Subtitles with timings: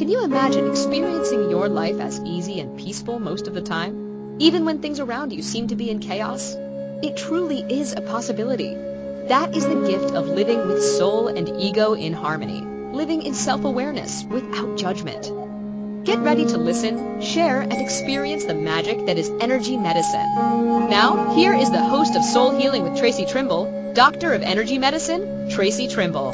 [0.00, 4.64] Can you imagine experiencing your life as easy and peaceful most of the time, even
[4.64, 6.54] when things around you seem to be in chaos?
[7.02, 8.72] It truly is a possibility.
[9.28, 14.24] That is the gift of living with soul and ego in harmony, living in self-awareness
[14.24, 16.06] without judgment.
[16.06, 20.88] Get ready to listen, share, and experience the magic that is energy medicine.
[20.88, 25.50] Now, here is the host of Soul Healing with Tracy Trimble, Doctor of Energy Medicine,
[25.50, 26.32] Tracy Trimble.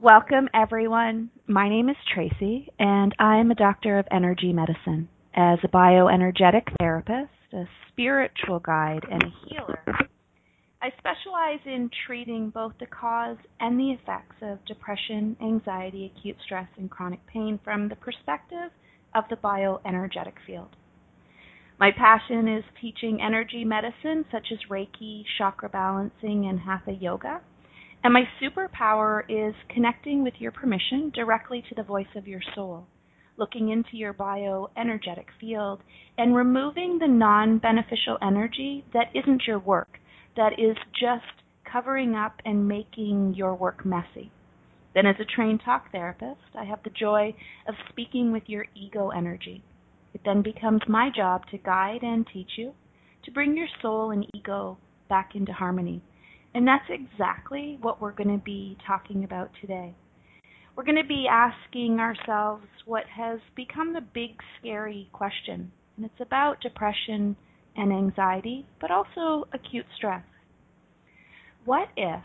[0.00, 1.30] Welcome, everyone.
[1.48, 5.08] My name is Tracy, and I'm a doctor of energy medicine.
[5.34, 9.84] As a bioenergetic therapist, a spiritual guide, and a healer,
[10.80, 16.68] I specialize in treating both the cause and the effects of depression, anxiety, acute stress,
[16.76, 18.70] and chronic pain from the perspective
[19.16, 20.76] of the bioenergetic field.
[21.80, 27.40] My passion is teaching energy medicine such as Reiki, chakra balancing, and Hatha yoga.
[28.04, 32.86] And my superpower is connecting with your permission directly to the voice of your soul,
[33.36, 35.80] looking into your bioenergetic field
[36.16, 39.98] and removing the non beneficial energy that isn't your work
[40.36, 44.30] that is just covering up and making your work messy.
[44.94, 47.34] Then, as a trained talk therapist, I have the joy
[47.68, 49.62] of speaking with your ego energy.
[50.14, 52.72] It then becomes my job to guide and teach you
[53.24, 54.78] to bring your soul and ego
[55.08, 56.00] back into harmony.
[56.58, 59.94] And that's exactly what we're going to be talking about today.
[60.74, 66.20] We're going to be asking ourselves what has become the big scary question, and it's
[66.20, 67.36] about depression
[67.76, 70.24] and anxiety, but also acute stress.
[71.64, 72.24] What if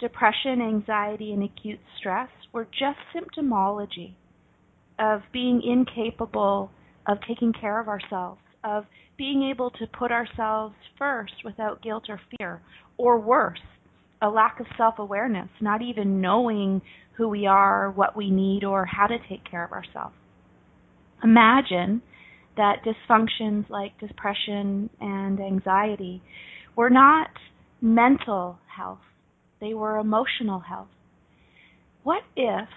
[0.00, 4.14] depression, anxiety, and acute stress were just symptomology
[4.98, 6.70] of being incapable
[7.06, 8.86] of taking care of ourselves, of
[9.18, 12.62] being able to put ourselves first without guilt or fear,
[13.00, 13.60] or worse,
[14.20, 16.82] a lack of self awareness, not even knowing
[17.16, 20.14] who we are, what we need, or how to take care of ourselves.
[21.22, 22.02] Imagine
[22.56, 26.22] that dysfunctions like depression and anxiety
[26.76, 27.30] were not
[27.80, 29.00] mental health,
[29.60, 30.88] they were emotional health.
[32.02, 32.68] What if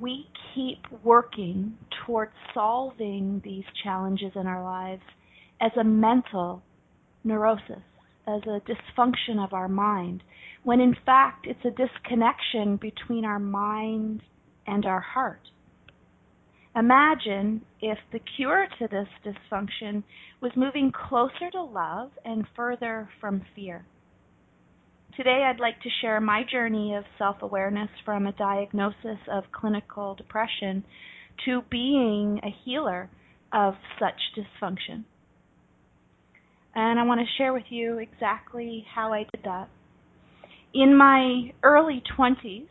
[0.00, 5.02] we keep working towards solving these challenges in our lives
[5.60, 6.62] as a mental
[7.24, 7.82] neurosis,
[8.26, 10.22] as a dysfunction of our mind,
[10.62, 14.22] when in fact it's a disconnection between our mind
[14.66, 15.48] and our heart?
[16.74, 20.02] Imagine if the cure to this dysfunction
[20.40, 23.84] was moving closer to love and further from fear.
[25.16, 30.14] Today, I'd like to share my journey of self awareness from a diagnosis of clinical
[30.14, 30.84] depression
[31.44, 33.10] to being a healer
[33.52, 35.04] of such dysfunction.
[36.74, 39.68] And I want to share with you exactly how I did that.
[40.74, 42.66] In my early 20s,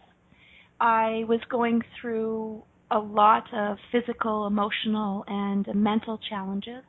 [0.80, 6.84] I was going through a lot of physical, emotional, and mental challenges.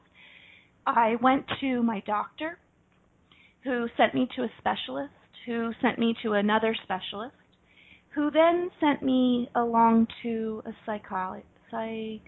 [0.86, 2.58] I went to my doctor,
[3.62, 5.12] who sent me to a specialist,
[5.46, 7.36] who sent me to another specialist,
[8.14, 11.46] who then sent me along to a psychiatrist.
[11.72, 12.20] I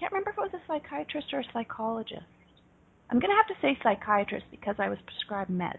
[0.00, 2.24] can't remember if it was a psychiatrist or a psychologist.
[3.10, 5.78] I'm going to have to say psychiatrist because I was prescribed meds.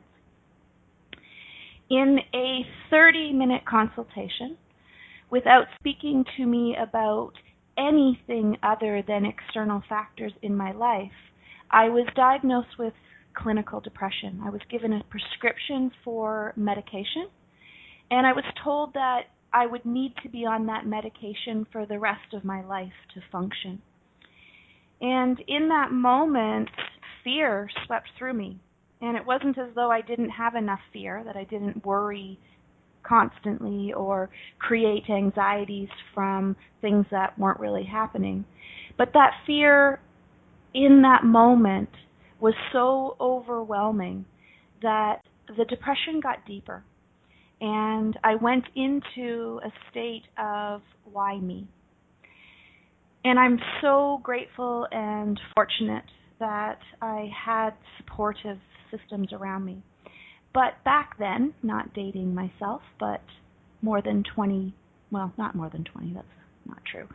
[1.89, 4.57] In a 30 minute consultation,
[5.29, 7.31] without speaking to me about
[7.77, 11.11] anything other than external factors in my life,
[11.69, 12.93] I was diagnosed with
[13.35, 14.41] clinical depression.
[14.43, 17.27] I was given a prescription for medication,
[18.09, 19.23] and I was told that
[19.53, 23.21] I would need to be on that medication for the rest of my life to
[23.31, 23.81] function.
[24.99, 26.69] And in that moment,
[27.27, 28.57] fear swept through me.
[29.01, 32.39] And it wasn't as though I didn't have enough fear, that I didn't worry
[33.03, 34.29] constantly or
[34.59, 38.45] create anxieties from things that weren't really happening.
[38.97, 39.99] But that fear
[40.73, 41.89] in that moment
[42.39, 44.25] was so overwhelming
[44.81, 45.17] that
[45.57, 46.83] the depression got deeper.
[47.59, 50.81] And I went into a state of
[51.11, 51.67] why me?
[53.23, 56.03] And I'm so grateful and fortunate
[56.39, 58.57] that I had supportive
[58.91, 59.81] systems around me.
[60.53, 63.21] But back then, not dating myself, but
[63.81, 64.73] more than 20,
[65.11, 66.27] well, not more than 20, that's
[66.65, 67.07] not true,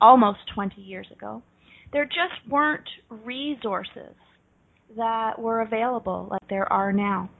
[0.00, 1.42] almost 20 years ago,
[1.92, 2.88] there just weren't
[3.24, 4.14] resources
[4.96, 7.30] that were available like there are now.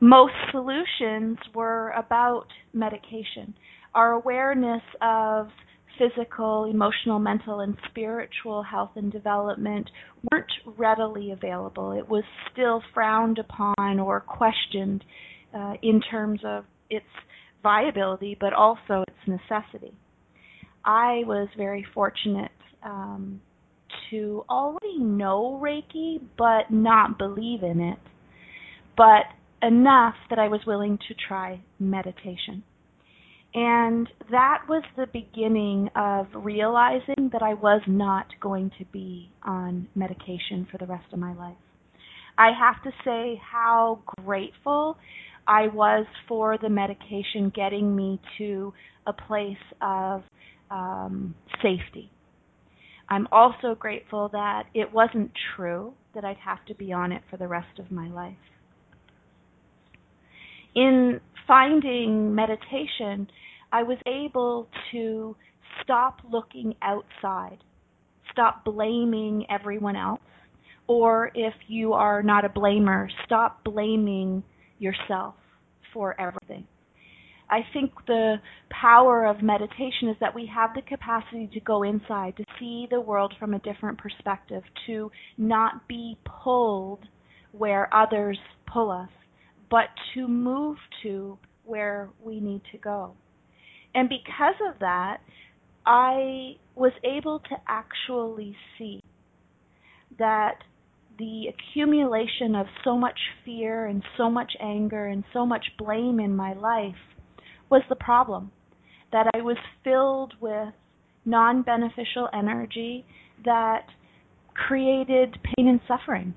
[0.00, 3.54] Most solutions were about medication.
[3.94, 5.48] Our awareness of
[5.98, 9.88] physical, emotional, mental, and spiritual health and development
[10.30, 11.92] weren't readily available.
[11.92, 15.04] It was still frowned upon or questioned
[15.54, 17.06] uh, in terms of its
[17.62, 19.94] viability, but also its necessity.
[20.84, 22.50] I was very fortunate
[22.82, 23.40] um,
[24.10, 27.98] to already know Reiki, but not believe in it,
[28.96, 29.24] but
[29.62, 32.64] enough that I was willing to try meditation.
[33.54, 39.88] And that was the beginning of realizing that I was not going to be on
[39.94, 41.56] medication for the rest of my life.
[42.38, 44.96] I have to say how grateful
[45.46, 48.72] I was for the medication getting me to
[49.06, 50.22] a place of
[50.70, 52.10] um, safety.
[53.08, 57.36] I'm also grateful that it wasn't true that I'd have to be on it for
[57.36, 58.34] the rest of my life.
[60.74, 61.20] In
[61.52, 63.28] finding meditation,
[63.70, 65.36] I was able to
[65.82, 67.58] stop looking outside,
[68.32, 70.22] stop blaming everyone else,
[70.86, 74.42] or if you are not a blamer, stop blaming
[74.78, 75.34] yourself
[75.92, 76.66] for everything.
[77.50, 78.36] I think the
[78.70, 82.98] power of meditation is that we have the capacity to go inside, to see the
[82.98, 87.00] world from a different perspective, to not be pulled
[87.52, 88.38] where others
[88.72, 89.10] pull us,
[89.72, 93.14] but to move to where we need to go.
[93.94, 95.20] And because of that,
[95.86, 99.00] I was able to actually see
[100.18, 100.56] that
[101.18, 106.36] the accumulation of so much fear and so much anger and so much blame in
[106.36, 106.94] my life
[107.70, 108.52] was the problem.
[109.10, 110.74] That I was filled with
[111.24, 113.06] non beneficial energy
[113.46, 113.86] that
[114.54, 116.34] created pain and suffering.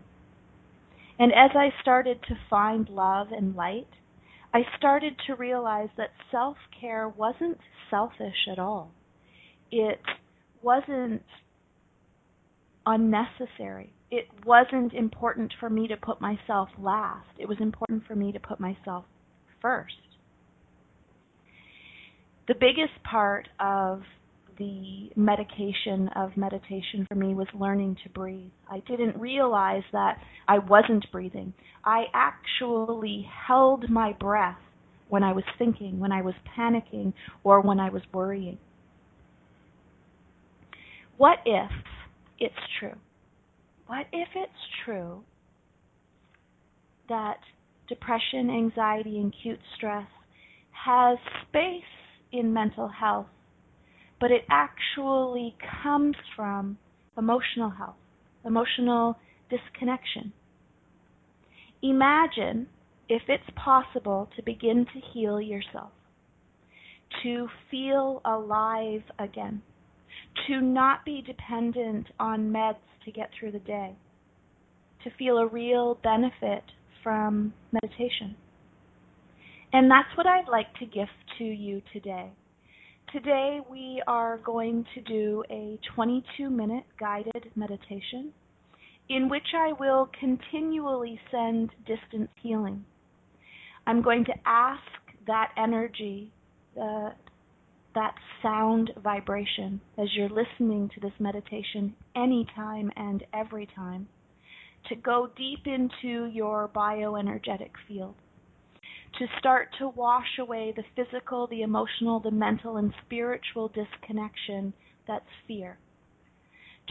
[1.17, 3.87] And as I started to find love and light,
[4.53, 7.57] I started to realize that self care wasn't
[7.89, 8.91] selfish at all.
[9.71, 9.99] It
[10.61, 11.23] wasn't
[12.85, 13.93] unnecessary.
[14.11, 17.27] It wasn't important for me to put myself last.
[17.39, 19.05] It was important for me to put myself
[19.61, 19.93] first.
[22.47, 24.03] The biggest part of
[24.57, 28.51] the medication of meditation for me was learning to breathe.
[28.69, 30.17] I didn't realize that
[30.47, 31.53] I wasn't breathing.
[31.83, 34.57] I actually held my breath
[35.09, 37.13] when I was thinking, when I was panicking,
[37.43, 38.57] or when I was worrying.
[41.17, 41.71] What if
[42.39, 42.95] it's true?
[43.87, 44.51] What if it's
[44.83, 45.23] true
[47.07, 47.37] that
[47.87, 50.07] depression, anxiety, and acute stress
[50.71, 51.17] has
[51.47, 51.83] space
[52.31, 53.27] in mental health,
[54.19, 56.77] but it actually comes from
[57.17, 57.95] emotional health,
[58.45, 59.17] emotional
[59.49, 60.33] disconnection?
[61.81, 62.67] Imagine
[63.07, 65.91] if it's possible to begin to heal yourself,
[67.23, 69.61] to feel alive again,
[70.47, 73.95] to not be dependent on meds to get through the day,
[75.03, 76.63] to feel a real benefit
[77.03, 78.35] from meditation.
[79.71, 82.31] And that's what I'd like to gift to you today.
[83.11, 88.33] Today we are going to do a 22 minute guided meditation
[89.09, 92.83] in which I will continually send distance healing.
[93.85, 94.81] I'm going to ask
[95.27, 96.31] that energy,
[96.81, 97.11] uh,
[97.93, 104.07] that sound vibration, as you're listening to this meditation anytime and every time,
[104.89, 108.15] to go deep into your bioenergetic field,
[109.19, 114.73] to start to wash away the physical, the emotional, the mental, and spiritual disconnection
[115.07, 115.77] that's fear,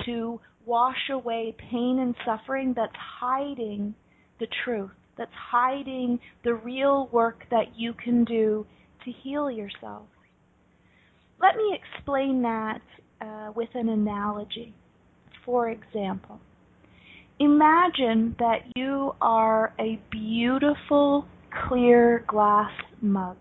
[0.05, 3.95] to wash away pain and suffering that's hiding
[4.41, 8.67] the truth that's hiding the real work that you can do
[9.05, 10.07] to heal yourself.
[11.41, 12.81] Let me explain that
[13.21, 14.75] uh, with an analogy.
[15.45, 16.41] For example,
[17.39, 21.27] imagine that you are a beautiful
[21.69, 23.37] clear glass mug,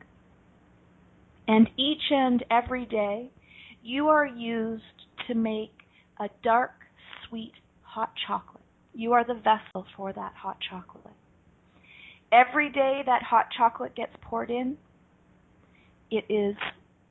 [1.48, 3.30] and each and every day
[3.84, 4.84] you are used
[5.28, 5.72] to make
[6.20, 6.72] a dark,
[7.28, 8.64] sweet, hot chocolate.
[8.94, 11.14] You are the vessel for that hot chocolate.
[12.32, 14.78] Every day that hot chocolate gets poured in,
[16.10, 16.56] it is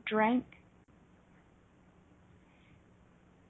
[0.06, 0.44] drank.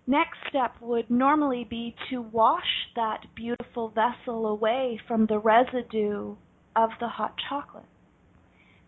[0.07, 6.35] Next step would normally be to wash that beautiful vessel away from the residue
[6.75, 7.85] of the hot chocolate.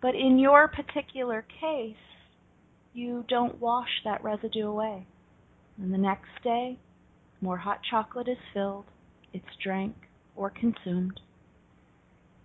[0.01, 1.97] But in your particular case,
[2.93, 5.07] you don't wash that residue away.
[5.79, 6.79] And the next day,
[7.41, 8.85] more hot chocolate is filled,
[9.33, 9.95] it's drank
[10.37, 11.21] or consumed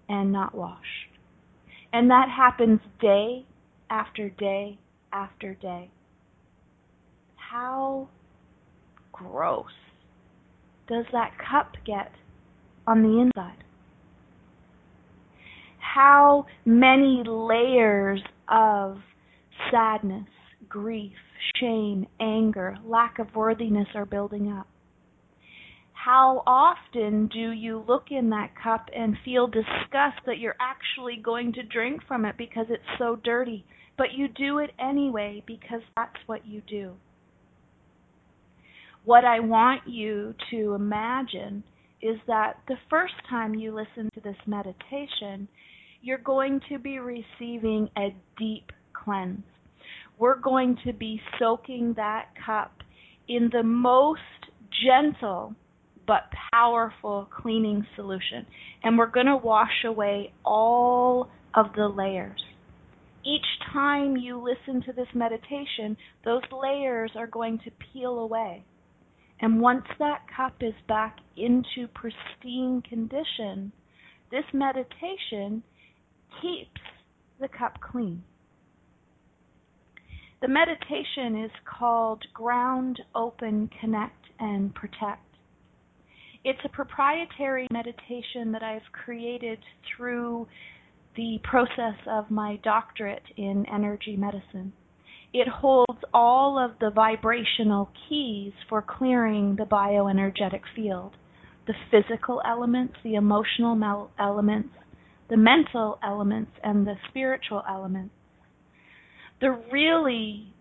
[0.08, 0.84] and not washed.
[1.94, 3.46] And that happens day
[3.90, 4.80] after day
[5.14, 5.90] after day.
[7.36, 8.10] How
[9.12, 9.66] gross
[10.88, 12.12] does that cup get
[12.88, 13.64] on the inside?
[15.96, 18.98] How many layers of
[19.72, 20.28] sadness,
[20.68, 21.14] grief,
[21.60, 24.68] shame, anger, lack of worthiness are building up?
[25.94, 31.54] How often do you look in that cup and feel disgust that you're actually going
[31.54, 33.66] to drink from it because it's so dirty,
[33.98, 36.94] but you do it anyway because that's what you do?
[39.06, 41.64] What I want you to imagine
[42.00, 45.48] is that the first time you listen to this meditation,
[46.02, 49.44] you're going to be receiving a deep cleanse.
[50.18, 52.72] We're going to be soaking that cup
[53.28, 54.22] in the most
[54.86, 55.56] gentle
[56.08, 58.46] but powerful cleaning solution.
[58.84, 62.42] And we're going to wash away all of the layers.
[63.24, 68.64] Each time you listen to this meditation, those layers are going to peel away.
[69.42, 73.72] And once that cup is back into pristine condition,
[74.32, 75.64] this meditation
[76.42, 76.82] keeps
[77.40, 78.24] the cup clean.
[80.42, 85.24] The meditation is called Ground, Open, Connect, and Protect.
[86.46, 89.60] It's a proprietary meditation that I've created
[89.96, 90.48] through
[91.18, 94.72] the process of my doctorate in energy medicine.
[95.34, 101.16] It holds all of the vibrational keys for clearing the bioenergetic field
[101.68, 104.70] the physical elements, the emotional elements,
[105.30, 108.14] the mental elements, and the spiritual elements.
[109.42, 110.54] The really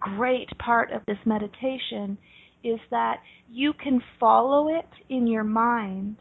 [0.00, 2.18] great part of this meditation
[2.64, 3.16] is that
[3.50, 6.16] you can follow it in your mind,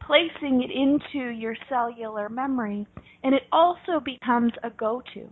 [0.00, 2.86] placing it into your cellular memory,
[3.22, 5.28] and it also becomes a go to.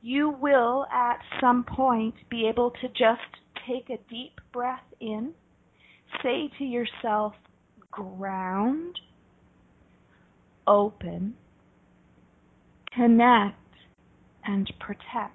[0.00, 3.20] You will at some point be able to just
[3.68, 5.32] take a deep breath in,
[6.22, 7.34] say to yourself,
[7.90, 8.98] ground,
[10.68, 11.34] open,
[12.94, 13.56] connect,
[14.44, 15.34] and protect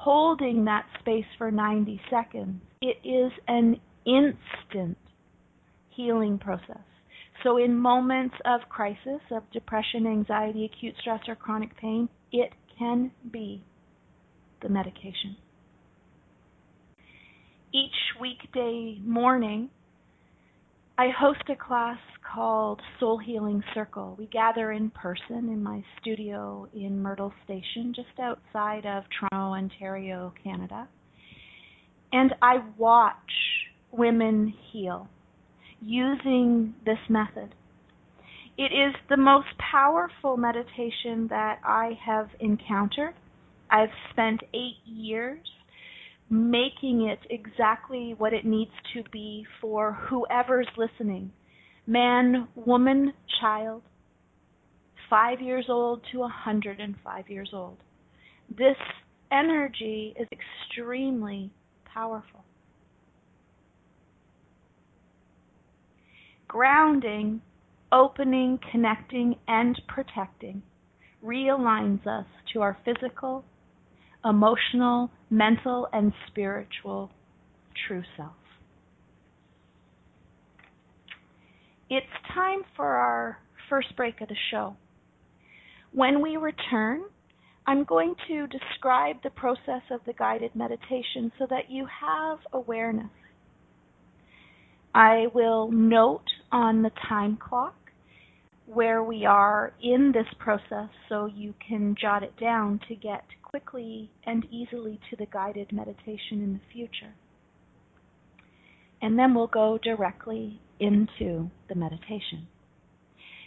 [0.00, 4.96] holding that space for 90 seconds, it is an instant
[5.90, 6.78] healing process.
[7.42, 13.12] So, in moments of crisis, of depression, anxiety, acute stress, or chronic pain, it can
[13.30, 13.62] be
[14.62, 15.36] the medication.
[17.72, 19.68] Each weekday morning,
[21.00, 21.96] I host a class
[22.30, 24.16] called Soul Healing Circle.
[24.18, 30.34] We gather in person in my studio in Myrtle Station, just outside of Toronto, Ontario,
[30.44, 30.86] Canada.
[32.12, 33.14] And I watch
[33.90, 35.08] women heal
[35.80, 37.54] using this method.
[38.58, 43.14] It is the most powerful meditation that I have encountered.
[43.70, 45.46] I've spent eight years
[46.30, 51.32] making it exactly what it needs to be for whoever's listening
[51.86, 53.82] man, woman, child,
[55.08, 57.76] five years old to a 105 years old.
[58.48, 58.76] This
[59.32, 61.50] energy is extremely
[61.84, 62.44] powerful.
[66.46, 67.40] Grounding,
[67.90, 70.62] opening, connecting, and protecting
[71.24, 73.44] realigns us to our physical,
[74.24, 77.10] emotional, mental, and spiritual
[77.86, 78.32] true self.
[81.88, 84.76] It's time for our first break of the show.
[85.92, 87.02] When we return,
[87.66, 93.10] I'm going to describe the process of the guided meditation so that you have awareness.
[94.94, 97.76] I will note on the time clock
[98.66, 104.10] where we are in this process so you can jot it down to get quickly
[104.24, 107.12] and easily to the guided meditation in the future.
[109.02, 112.46] And then we'll go directly into the meditation.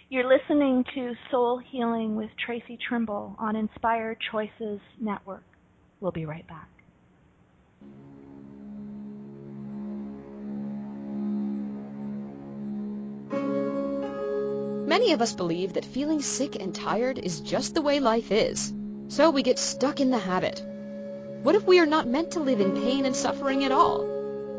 [0.09, 5.43] You're listening to Soul Healing with Tracy Trimble on Inspired Choices Network.
[6.01, 6.69] We'll be right back.
[14.85, 18.71] Many of us believe that feeling sick and tired is just the way life is,
[19.07, 20.63] so we get stuck in the habit.
[21.43, 24.05] What if we are not meant to live in pain and suffering at all?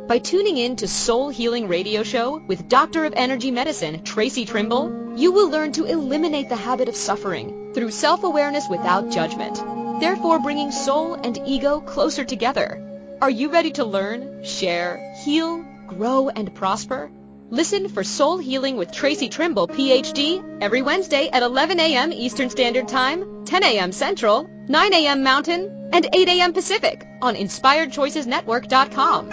[0.06, 5.16] By tuning in to Soul Healing Radio Show with Doctor of Energy Medicine, Tracy Trimble,
[5.16, 9.56] you will learn to eliminate the habit of suffering through self-awareness without judgment,
[10.00, 13.16] therefore bringing soul and ego closer together.
[13.22, 17.10] Are you ready to learn, share, heal, grow, and prosper?
[17.54, 22.12] Listen for Soul Healing with Tracy Trimble, PhD, every Wednesday at 11 a.m.
[22.12, 23.92] Eastern Standard Time, 10 a.m.
[23.92, 25.23] Central, 9 a.m.
[25.23, 26.52] Mountain, and 8 a.m.
[26.52, 29.28] Pacific on InspiredChoicesNetwork.com.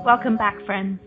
[0.04, 0.99] Welcome back, friends.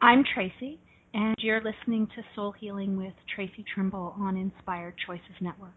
[0.00, 0.78] I'm Tracy,
[1.12, 5.74] and you're listening to Soul Healing with Tracy Trimble on Inspired Choices Network.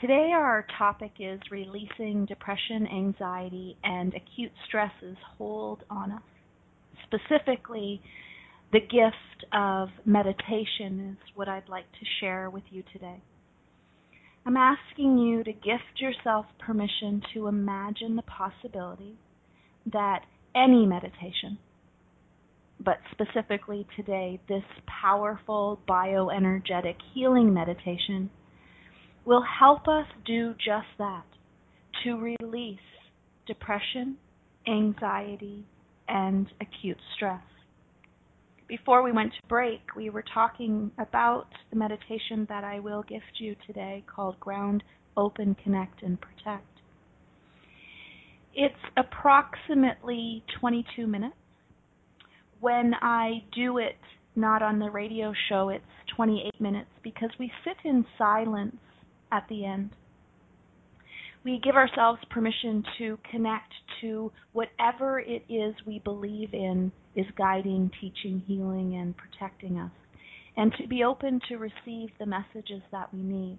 [0.00, 6.22] Today, our topic is releasing depression, anxiety, and acute stresses hold on us.
[7.06, 8.00] Specifically,
[8.72, 13.22] the gift of meditation is what I'd like to share with you today.
[14.46, 19.16] I'm asking you to gift yourself permission to imagine the possibility
[19.92, 20.20] that
[20.54, 21.58] any meditation,
[22.84, 24.64] but specifically today, this
[25.02, 28.30] powerful bioenergetic healing meditation
[29.24, 31.24] will help us do just that
[32.02, 32.78] to release
[33.46, 34.16] depression,
[34.68, 35.64] anxiety,
[36.08, 37.42] and acute stress.
[38.68, 43.38] Before we went to break, we were talking about the meditation that I will gift
[43.38, 44.82] you today called Ground,
[45.16, 46.66] Open, Connect, and Protect.
[48.54, 51.34] It's approximately 22 minutes.
[52.64, 53.98] When I do it
[54.34, 55.84] not on the radio show, it's
[56.16, 58.78] 28 minutes because we sit in silence
[59.30, 59.90] at the end.
[61.44, 67.90] We give ourselves permission to connect to whatever it is we believe in is guiding,
[68.00, 69.92] teaching, healing, and protecting us,
[70.56, 73.58] and to be open to receive the messages that we need.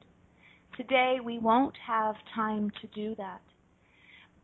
[0.78, 3.42] Today, we won't have time to do that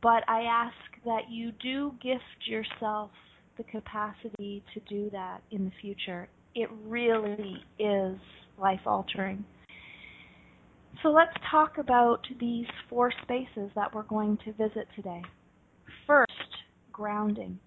[0.03, 0.75] but I ask
[1.05, 3.11] that you do gift yourself
[3.61, 6.27] the capacity to do that in the future.
[6.55, 8.17] It really is
[8.59, 9.43] life altering.
[11.03, 15.21] So let's talk about these four spaces that we're going to visit today.
[16.05, 16.31] First,
[16.91, 17.59] grounding.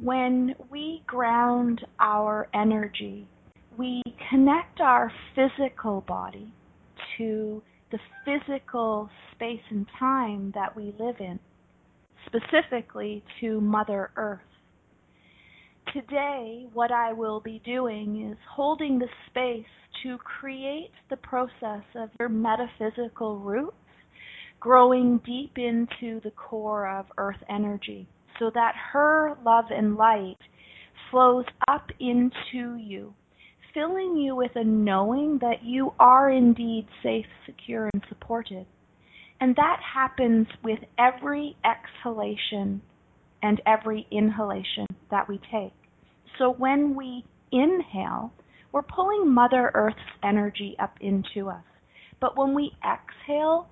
[0.00, 3.28] When we ground our energy,
[3.76, 6.52] we connect our physical body
[7.16, 11.38] to the physical space and time that we live in,
[12.26, 14.40] specifically to Mother Earth.
[15.94, 19.64] Today, what I will be doing is holding the space
[20.02, 23.76] to create the process of your metaphysical roots
[24.58, 28.08] growing deep into the core of Earth energy
[28.40, 30.38] so that her love and light
[31.12, 33.14] flows up into you
[33.72, 38.66] filling you with a knowing that you are indeed safe, secure, and supported.
[39.40, 42.82] And that happens with every exhalation
[43.44, 45.72] and every inhalation that we take.
[46.38, 48.32] So when we inhale,
[48.72, 51.64] we're pulling Mother Earth's energy up into us.
[52.20, 53.68] But when we exhale,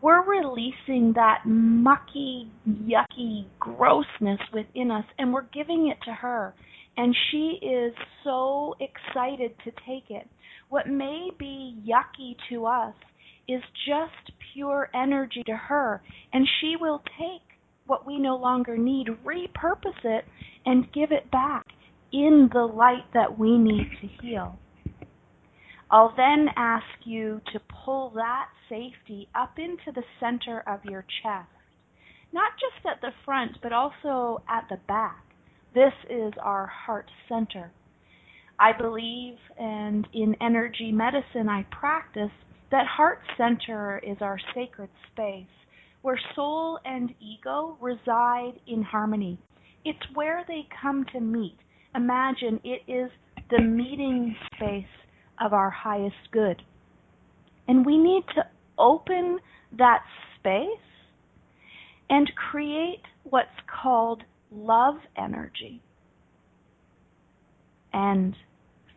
[0.00, 6.54] we're releasing that mucky, yucky grossness within us and we're giving it to her
[6.96, 10.28] and she is so excited to take it.
[10.68, 12.94] What may be yucky to us
[13.48, 17.42] is just pure energy to her, and she will take
[17.86, 20.24] what we no longer need, repurpose it,
[20.64, 21.63] and give it back
[22.14, 24.56] in the light that we need to heal.
[25.90, 31.48] I'll then ask you to pull that safety up into the center of your chest,
[32.32, 35.24] not just at the front, but also at the back.
[35.74, 37.72] This is our heart center.
[38.60, 42.30] I believe, and in energy medicine I practice,
[42.70, 45.46] that heart center is our sacred space
[46.02, 49.38] where soul and ego reside in harmony.
[49.84, 51.56] It's where they come to meet.
[51.94, 53.10] Imagine it is
[53.50, 54.84] the meeting space
[55.40, 56.62] of our highest good.
[57.68, 58.42] And we need to
[58.78, 59.38] open
[59.78, 60.02] that
[60.38, 60.66] space
[62.10, 63.48] and create what's
[63.82, 65.82] called love energy
[67.92, 68.34] and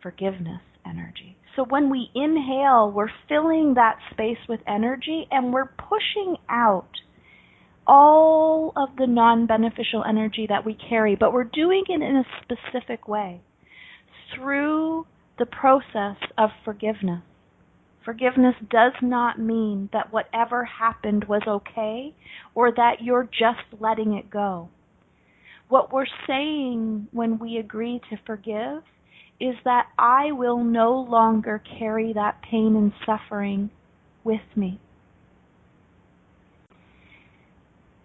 [0.02, 1.36] forgiveness energy.
[1.56, 6.90] So when we inhale, we're filling that space with energy and we're pushing out
[7.88, 12.24] all of the non beneficial energy that we carry, but we're doing it in a
[12.42, 13.40] specific way
[14.34, 15.06] through
[15.38, 17.22] the process of forgiveness.
[18.04, 22.14] Forgiveness does not mean that whatever happened was okay
[22.54, 24.68] or that you're just letting it go.
[25.68, 28.82] What we're saying when we agree to forgive
[29.40, 33.70] is that I will no longer carry that pain and suffering
[34.24, 34.80] with me.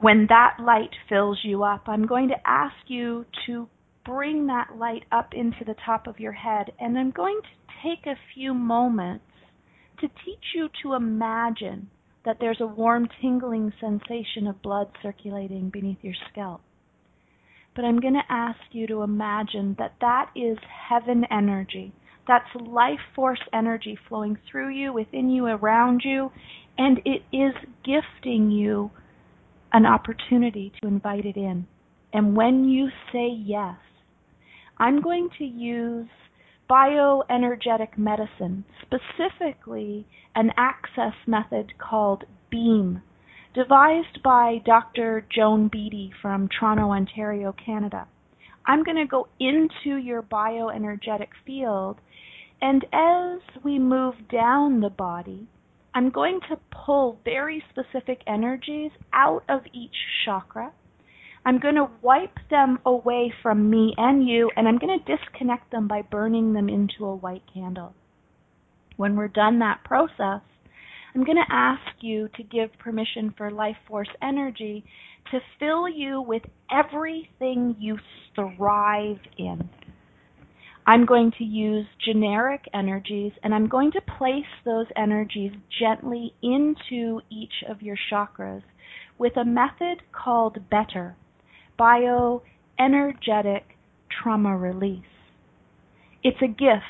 [0.03, 3.69] When that light fills you up, I'm going to ask you to
[4.05, 8.05] bring that light up into the top of your head, and I'm going to take
[8.05, 9.23] a few moments
[10.01, 11.89] to teach you to imagine
[12.25, 16.59] that there's a warm, tingling sensation of blood circulating beneath your scalp.
[17.73, 20.57] But I'm going to ask you to imagine that that is
[20.89, 21.93] heaven energy.
[22.27, 26.29] That's life force energy flowing through you, within you, around you,
[26.77, 27.53] and it is
[27.85, 28.91] gifting you
[29.73, 31.67] an opportunity to invite it in.
[32.13, 33.75] And when you say yes,
[34.77, 36.07] I'm going to use
[36.69, 43.01] bioenergetic medicine, specifically an access method called BEAM,
[43.53, 45.25] devised by Dr.
[45.35, 48.07] Joan Beatty from Toronto, Ontario, Canada.
[48.65, 51.97] I'm going to go into your bioenergetic field,
[52.61, 55.47] and as we move down the body,
[55.95, 60.73] I'm going to pull very specific energies out of each chakra.
[61.45, 65.71] I'm going to wipe them away from me and you, and I'm going to disconnect
[65.71, 67.93] them by burning them into a white candle.
[68.95, 70.41] When we're done that process,
[71.13, 74.83] I'm going to ask you to give permission for life force energy
[75.31, 77.97] to fill you with everything you
[78.35, 79.69] thrive in.
[80.85, 87.21] I'm going to use generic energies and I'm going to place those energies gently into
[87.29, 88.63] each of your chakras
[89.17, 91.15] with a method called BETTER,
[91.79, 93.61] Bioenergetic
[94.09, 95.03] Trauma Release.
[96.21, 96.83] It's a gift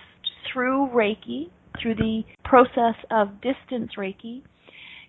[0.51, 4.41] through Reiki, through the process of distance Reiki,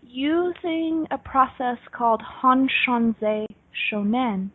[0.03, 3.47] using a process called Hanshanze
[3.91, 4.51] Shonen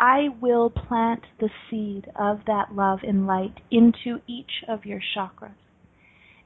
[0.00, 5.54] I will plant the seed of that love and light into each of your chakras.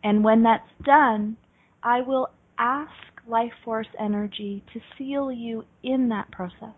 [0.02, 1.36] And when that's done,
[1.82, 2.90] I will ask
[3.26, 6.74] life force energy to seal you in that process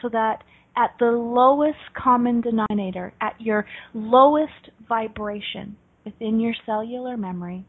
[0.00, 0.42] so that
[0.76, 7.64] at the lowest common denominator, at your lowest vibration within your cellular memory,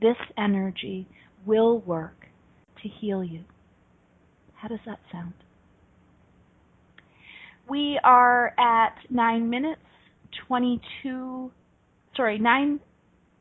[0.00, 1.06] this energy
[1.44, 2.26] will work
[2.82, 3.44] to heal you.
[4.54, 5.34] How does that sound?
[7.68, 9.80] We are at nine minutes
[10.46, 11.50] twenty two
[12.16, 12.80] sorry, nine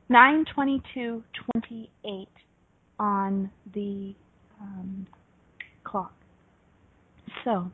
[0.09, 2.29] nine twenty two twenty eight
[2.99, 4.15] on the
[4.59, 5.07] um,
[5.83, 6.13] clock.
[7.43, 7.71] So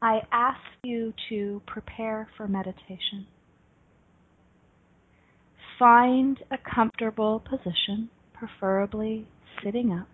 [0.00, 3.26] I ask you to prepare for meditation.
[5.78, 9.26] Find a comfortable position, preferably
[9.62, 10.08] sitting up.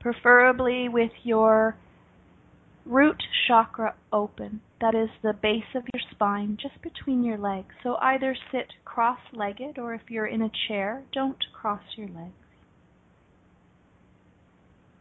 [0.00, 1.76] Preferably with your
[2.86, 4.60] root chakra open.
[4.80, 7.74] That is the base of your spine, just between your legs.
[7.82, 12.32] So either sit cross legged, or if you're in a chair, don't cross your legs.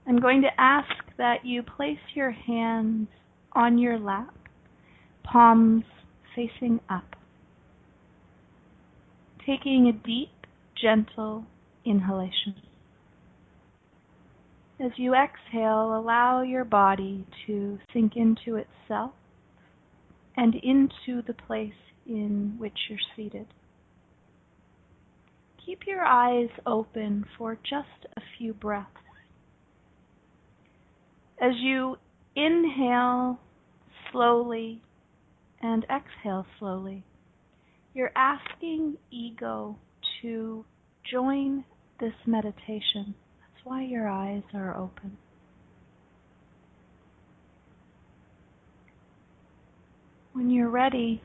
[0.06, 3.08] I'm going to ask that you place your hands
[3.54, 4.34] on your lap,
[5.24, 5.86] palms
[6.36, 7.16] facing up.
[9.46, 10.30] Taking a deep,
[10.82, 11.46] gentle
[11.86, 12.56] inhalation.
[14.82, 19.12] As you exhale, allow your body to sink into itself
[20.38, 21.74] and into the place
[22.06, 23.48] in which you're seated.
[25.66, 28.88] Keep your eyes open for just a few breaths.
[31.42, 31.98] As you
[32.36, 33.40] inhale
[34.12, 34.82] slowly
[35.62, 37.04] and exhale slowly,
[37.94, 39.78] you're asking ego
[40.22, 40.64] to
[41.12, 41.66] join
[42.00, 43.14] this meditation
[43.70, 45.16] why your eyes are open.
[50.34, 51.22] When you're ready,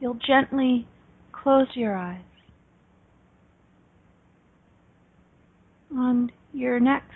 [0.00, 0.88] you'll gently
[1.32, 2.22] close your eyes.
[5.94, 7.12] On your next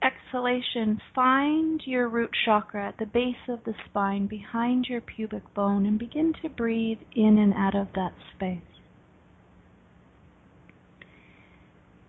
[0.00, 5.84] exhalation, find your root chakra at the base of the spine behind your pubic bone
[5.84, 8.75] and begin to breathe in and out of that space.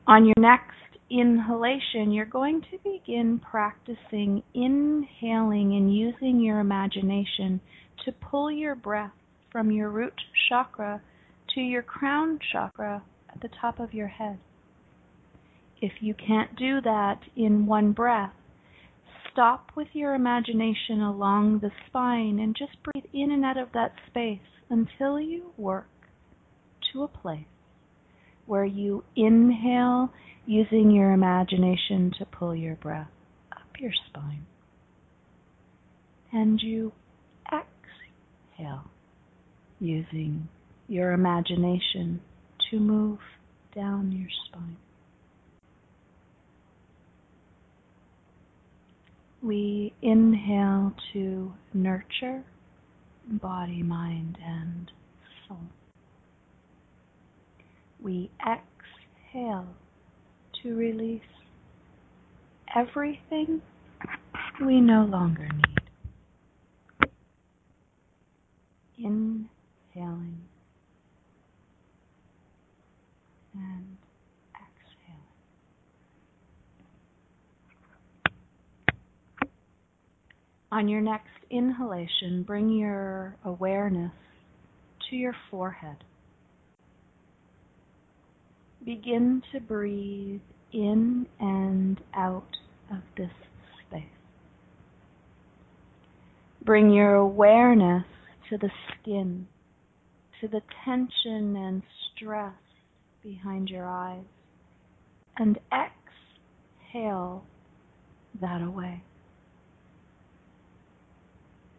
[0.08, 0.72] On your next
[1.10, 7.60] inhalation, you're going to begin practicing inhaling and using your imagination
[8.06, 9.12] to pull your breath
[9.52, 10.14] from your root
[10.48, 11.02] chakra
[11.54, 14.40] to your crown chakra at the top of your head.
[15.82, 18.34] If you can't do that in one breath,
[19.30, 23.92] stop with your imagination along the spine and just breathe in and out of that
[24.08, 24.40] space
[24.70, 25.90] until you work
[26.94, 27.44] to a place
[28.48, 30.12] where you inhale
[30.46, 33.10] using your imagination to pull your breath
[33.52, 34.46] up your spine.
[36.32, 36.94] And you
[37.48, 38.86] exhale
[39.80, 40.48] using
[40.88, 42.22] your imagination
[42.72, 43.20] to move
[43.76, 44.78] down your spine.
[49.42, 52.44] We inhale to nurture
[53.30, 54.92] body, mind, and
[55.48, 55.60] soul.
[58.02, 59.68] We exhale
[60.64, 61.22] to release
[62.76, 63.62] everything
[64.66, 65.64] we no longer need.
[68.98, 70.42] Inhaling
[73.54, 73.98] and
[74.56, 75.22] exhaling.
[80.72, 84.12] On your next inhalation, bring your awareness
[85.10, 86.04] to your forehead.
[88.88, 90.40] Begin to breathe
[90.72, 92.56] in and out
[92.90, 93.32] of this
[93.86, 94.04] space.
[96.64, 98.06] Bring your awareness
[98.50, 99.46] to the skin,
[100.40, 101.84] to the tension and
[102.16, 102.54] stress
[103.22, 104.24] behind your eyes,
[105.38, 107.44] and exhale
[108.40, 109.04] that away.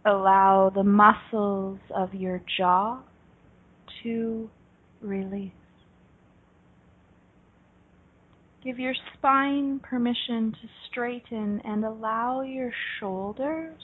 [0.05, 3.01] Allow the muscles of your jaw
[4.03, 4.51] to
[5.01, 5.53] release.
[8.63, 13.81] Give your spine permission to straighten and allow your shoulders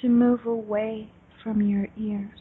[0.00, 1.10] to move away
[1.42, 2.40] from your ears.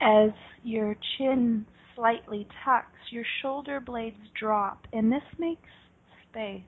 [0.00, 0.30] As
[0.62, 5.68] your chin slightly tucks, your shoulder blades drop, and this makes
[6.28, 6.62] space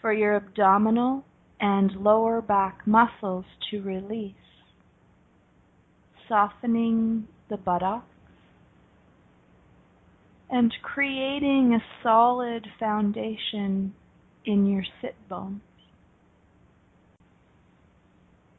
[0.00, 1.24] for your abdominal
[1.60, 4.34] and lower back muscles to release,
[6.28, 8.06] softening the buttocks
[10.50, 13.94] and creating a solid foundation
[14.44, 15.60] in your sit bones.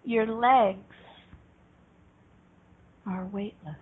[0.04, 0.80] Your legs
[3.06, 3.76] are weightless,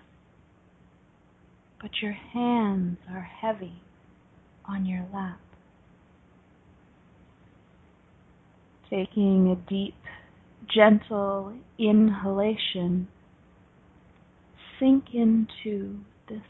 [1.82, 3.82] but your hands are heavy
[4.65, 5.39] on your lap.
[8.89, 9.95] Taking a deep,
[10.74, 13.08] gentle inhalation,
[14.80, 16.41] sink into this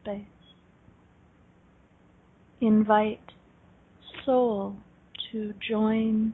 [0.00, 0.31] space.
[2.62, 3.18] Invite
[4.24, 4.76] soul
[5.32, 6.32] to join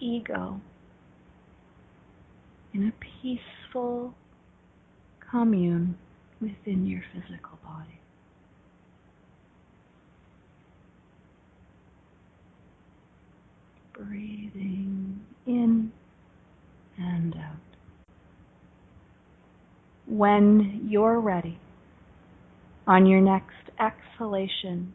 [0.00, 0.60] ego
[2.74, 4.12] in a peaceful
[5.30, 5.96] commune
[6.40, 8.00] within your physical body.
[13.92, 15.92] Breathing in
[16.98, 17.56] and out.
[20.08, 21.60] When you're ready,
[22.88, 24.94] on your next exhalation,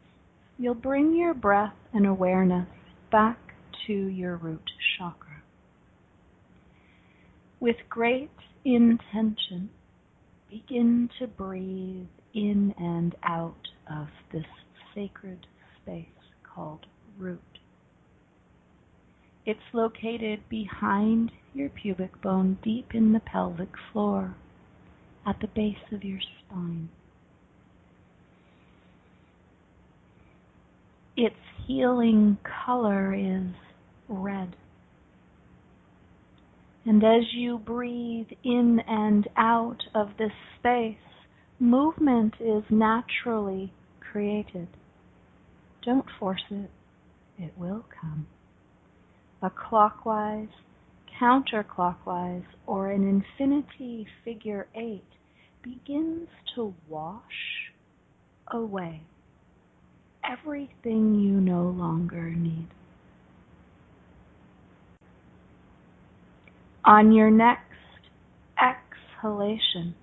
[0.57, 2.67] you'll bring your breath and awareness
[3.11, 3.37] back
[3.87, 5.43] to your root chakra.
[7.59, 8.29] With great
[8.63, 9.69] intention,
[10.49, 14.45] begin to breathe in and out of this
[14.93, 15.45] sacred
[15.81, 16.05] space
[16.43, 16.85] called
[17.17, 17.41] root.
[19.45, 24.35] It's located behind your pubic bone, deep in the pelvic floor,
[25.25, 26.89] at the base of your spine.
[31.17, 33.53] Its healing color is
[34.09, 34.55] red.
[36.85, 40.97] And as you breathe in and out of this space,
[41.59, 44.67] movement is naturally created.
[45.83, 46.69] Don't force it,
[47.39, 48.27] it will come
[49.41, 50.47] a clockwise,
[51.21, 55.05] counterclockwise, or an infinity figure eight
[55.61, 57.71] begins to wash
[58.51, 59.01] away
[60.29, 62.67] everything you no longer need.
[66.83, 67.61] On your next
[68.61, 69.95] exhalation,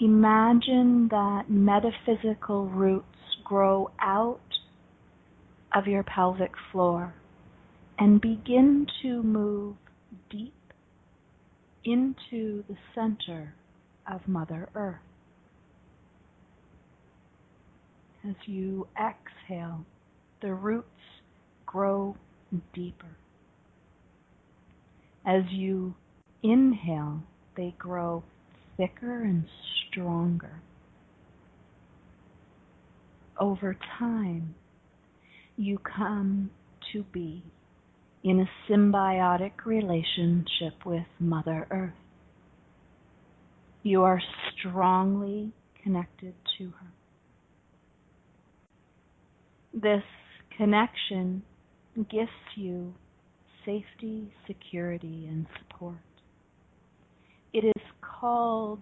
[0.00, 3.04] imagine that metaphysical roots
[3.44, 4.40] grow out
[5.74, 7.14] of your pelvic floor
[7.98, 9.76] and begin to move
[10.30, 10.54] deep
[11.84, 13.54] into the center
[14.10, 15.07] of Mother Earth.
[18.26, 19.84] As you exhale,
[20.40, 20.88] the roots
[21.66, 22.16] grow
[22.74, 23.16] deeper.
[25.24, 25.94] As you
[26.42, 27.22] inhale,
[27.56, 28.24] they grow
[28.76, 29.44] thicker and
[29.90, 30.62] stronger.
[33.38, 34.54] Over time,
[35.56, 36.50] you come
[36.92, 37.44] to be
[38.24, 41.92] in a symbiotic relationship with Mother Earth.
[43.82, 44.20] You are
[44.58, 45.52] strongly
[45.82, 46.97] connected to her.
[49.80, 50.02] This
[50.56, 51.42] connection
[52.10, 52.94] gifts you
[53.64, 55.98] safety, security, and support.
[57.52, 58.80] It is called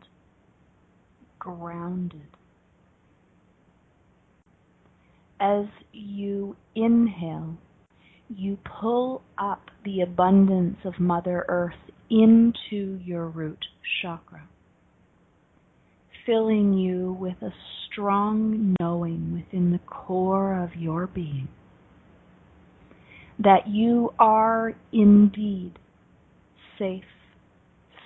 [1.39, 2.29] grounded.
[5.39, 7.59] As you inhale,
[8.35, 11.75] you pull up the abundance of Mother Earth
[12.09, 13.63] into your root
[14.01, 14.49] chakra,
[16.27, 17.55] filling you with a
[17.87, 21.49] strong knowing within the core of your being
[23.39, 25.79] that you are indeed
[26.79, 27.05] safe,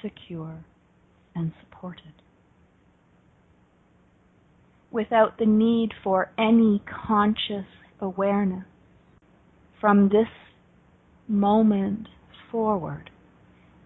[0.02, 0.64] secure,
[1.34, 2.12] and supported.
[4.90, 7.66] Without the need for any conscious
[8.00, 8.64] awareness
[9.80, 10.28] from this
[11.28, 12.08] moment
[12.50, 13.08] forward,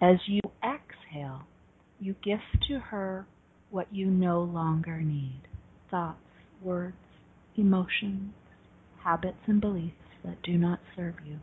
[0.01, 1.43] as you exhale,
[2.01, 3.27] you gift to her
[3.75, 5.41] what you no longer need
[5.91, 6.21] thoughts,
[6.63, 6.95] words,
[7.57, 8.33] emotions,
[9.03, 11.37] habits, and beliefs that do not serve you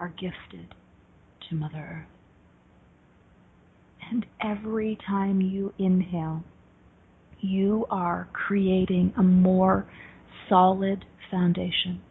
[0.00, 0.74] are gifted
[1.48, 2.08] to Mother Earth.
[4.10, 6.42] And every time you inhale,
[7.40, 9.86] you are creating a more
[10.48, 12.02] solid foundation.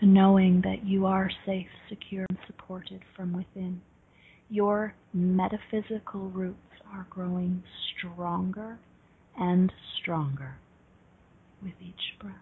[0.00, 3.80] Knowing that you are safe, secure, and supported from within.
[4.48, 7.62] Your metaphysical roots are growing
[7.96, 8.78] stronger
[9.38, 10.56] and stronger
[11.62, 12.34] with each breath.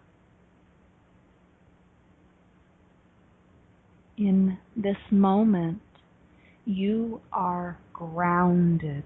[4.17, 5.81] In this moment,
[6.65, 9.03] you are grounded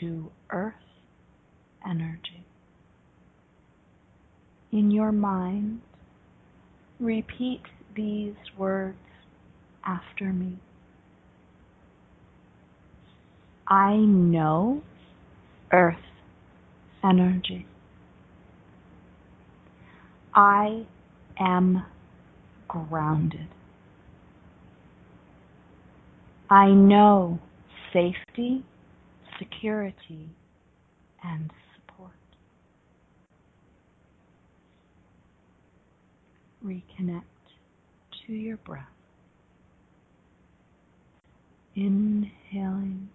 [0.00, 0.74] to earth
[1.88, 2.44] energy.
[4.72, 5.80] In your mind,
[7.00, 7.62] repeat
[7.94, 8.98] these words
[9.84, 10.58] after me.
[13.70, 14.82] I know
[15.72, 15.96] earth
[17.04, 17.66] energy.
[20.34, 20.86] I
[21.38, 21.84] am
[22.66, 23.48] grounded.
[26.48, 27.38] I know
[27.92, 28.64] safety,
[29.38, 30.30] security,
[31.22, 32.12] and support.
[36.64, 37.22] Reconnect
[38.26, 38.84] to your breath.
[41.76, 43.10] Inhaling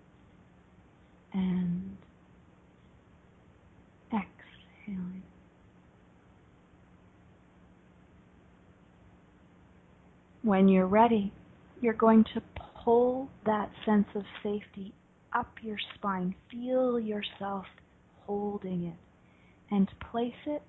[1.33, 1.97] and
[4.11, 5.23] exhaling.
[10.43, 11.33] When you're ready,
[11.81, 12.41] you're going to
[12.83, 14.93] pull that sense of safety
[15.33, 16.35] up your spine.
[16.51, 17.65] Feel yourself
[18.25, 20.61] holding it and place it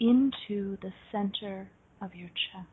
[0.00, 1.68] into the center
[2.00, 2.68] of your chest.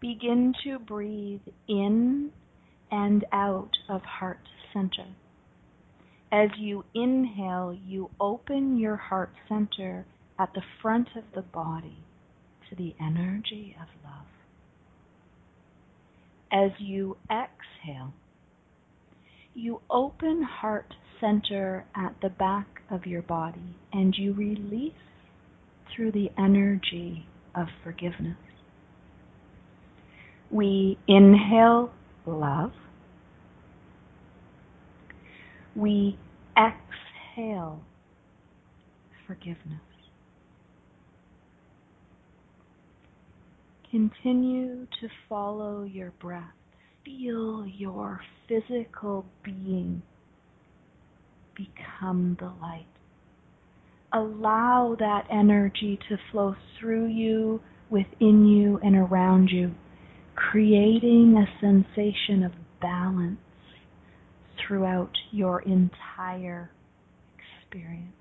[0.00, 2.30] Begin to breathe in
[2.90, 5.06] and out of heart center.
[6.32, 10.06] As you inhale, you open your heart center
[10.38, 11.98] at the front of the body
[12.68, 14.26] to the energy of love.
[16.52, 18.12] As you exhale,
[19.54, 24.92] you open heart center at the back of your body and you release
[25.94, 28.36] through the energy of forgiveness.
[30.50, 31.92] We inhale
[32.30, 32.72] love.
[35.76, 36.18] We
[36.56, 37.80] exhale
[39.26, 39.80] forgiveness.
[43.90, 46.52] Continue to follow your breath.
[47.04, 50.02] Feel your physical being
[51.56, 52.86] become the light.
[54.12, 59.72] Allow that energy to flow through you, within you, and around you,
[60.48, 63.38] creating a sensation of balance
[64.56, 66.70] throughout your entire
[67.38, 68.14] experience.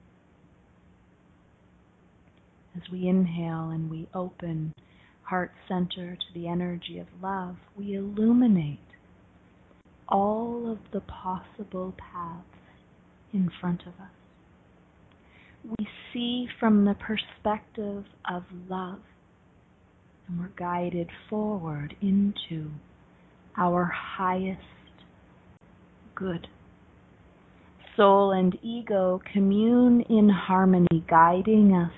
[2.75, 4.73] As we inhale and we open
[5.23, 8.79] heart center to the energy of love, we illuminate
[10.07, 12.45] all of the possible paths
[13.33, 14.11] in front of us.
[15.63, 18.99] We see from the perspective of love,
[20.29, 22.71] and we're guided forward into
[23.57, 24.61] our highest
[26.15, 26.47] good.
[27.97, 31.91] Soul and ego commune in harmony, guiding us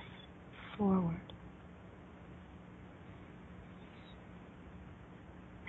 [0.75, 1.21] forward.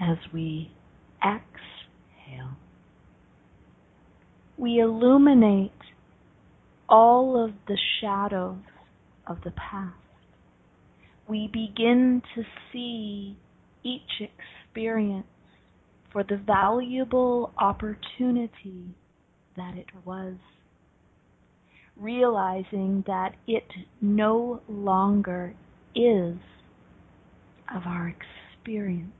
[0.02, 0.70] as we
[1.24, 2.56] exhale,
[4.58, 5.70] we illuminate
[6.88, 8.58] all of the shadows
[9.26, 10.01] of the past.
[11.32, 13.38] We begin to see
[13.82, 15.24] each experience
[16.12, 18.94] for the valuable opportunity
[19.56, 20.34] that it was,
[21.96, 23.64] realizing that it
[24.02, 25.54] no longer
[25.94, 26.36] is
[27.74, 29.14] of our experience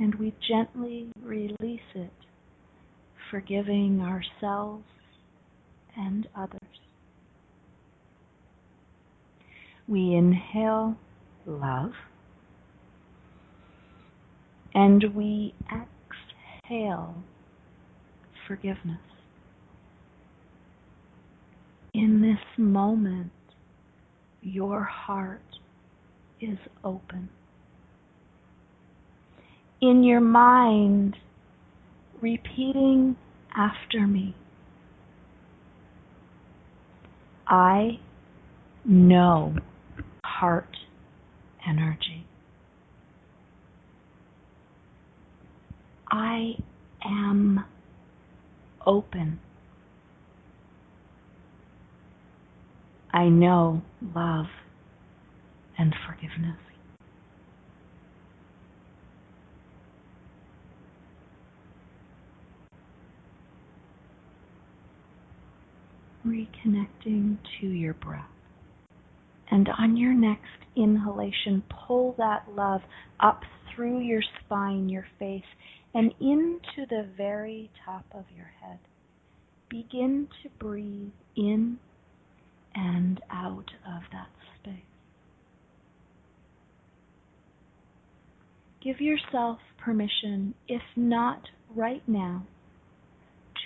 [0.00, 2.14] and we gently release it,
[3.30, 4.86] forgiving ourselves
[5.98, 6.63] and others.
[9.86, 10.96] We inhale
[11.46, 11.92] love
[14.74, 17.14] and we exhale
[18.48, 18.98] forgiveness.
[21.92, 23.30] In this moment,
[24.42, 25.40] your heart
[26.40, 27.28] is open.
[29.80, 31.16] In your mind,
[32.20, 33.16] repeating
[33.56, 34.34] after me.
[37.46, 38.00] I
[38.84, 39.54] know
[40.38, 40.76] heart
[41.68, 42.26] energy.
[46.10, 46.54] I
[47.04, 47.64] am
[48.84, 49.38] open.
[53.12, 53.82] I know
[54.14, 54.46] love
[55.78, 56.58] and forgiveness.
[66.26, 68.33] Reconnecting to your breath.
[69.50, 70.42] And on your next
[70.76, 72.80] inhalation, pull that love
[73.20, 73.42] up
[73.74, 75.42] through your spine, your face,
[75.94, 78.78] and into the very top of your head.
[79.68, 81.78] Begin to breathe in
[82.74, 84.28] and out of that
[84.60, 84.74] space.
[88.82, 91.40] Give yourself permission, if not
[91.74, 92.46] right now,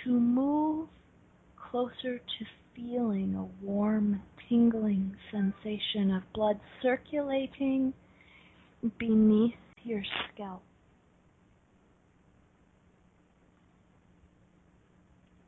[0.03, 0.87] to move
[1.57, 7.93] closer to feeling a warm, tingling sensation of blood circulating
[8.97, 10.01] beneath your
[10.33, 10.61] scalp.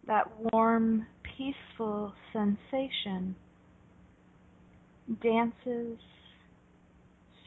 [0.07, 3.35] That warm, peaceful sensation
[5.23, 5.97] dances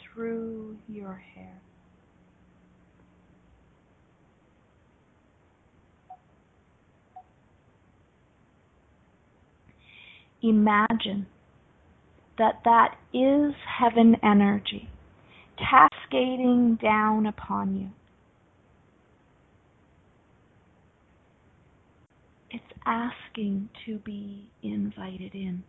[0.02, 1.60] through your hair.
[10.42, 11.26] Imagine
[12.38, 14.88] that that is heaven energy
[15.58, 17.90] cascading down upon you.
[22.50, 25.64] It's asking to be invited in.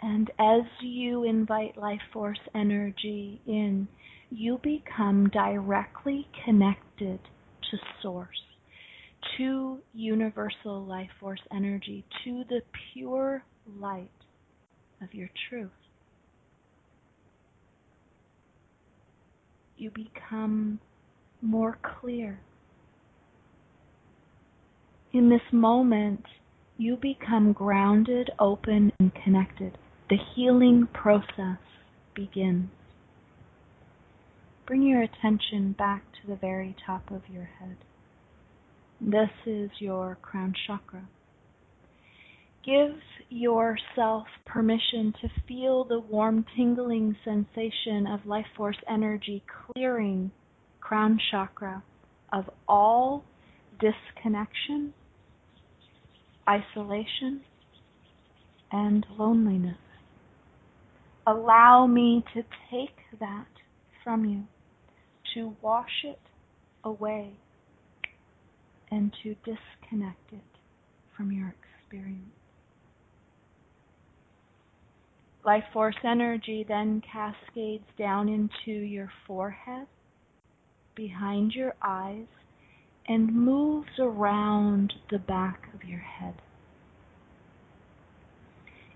[0.00, 3.86] And as you invite life force energy in,
[4.30, 7.20] you become directly connected
[7.70, 8.42] to Source,
[9.36, 12.62] to universal life force energy, to the
[12.92, 13.44] pure
[13.78, 14.10] light
[15.02, 15.70] of your truth.
[19.76, 20.78] You become
[21.40, 22.40] more clear.
[25.12, 26.24] In this moment,
[26.78, 29.76] you become grounded, open, and connected
[30.12, 31.56] the healing process
[32.14, 32.68] begins.
[34.66, 37.78] Bring your attention back to the very top of your head.
[39.00, 41.08] This is your crown chakra.
[42.64, 42.94] Give
[43.28, 49.42] yourself permission to feel the warm, tingling sensation of life force energy
[49.74, 50.30] clearing
[50.80, 51.82] crown chakra
[52.32, 53.24] of all
[53.80, 54.94] disconnection,
[56.48, 57.40] isolation,
[58.70, 59.78] and loneliness.
[61.26, 63.46] Allow me to take that
[64.04, 64.44] from you,
[65.34, 66.20] to wash it
[66.84, 67.32] away,
[68.90, 70.40] and to disconnect it
[71.16, 72.41] from your experience.
[75.44, 79.88] Life force energy then cascades down into your forehead,
[80.94, 82.26] behind your eyes,
[83.08, 86.34] and moves around the back of your head.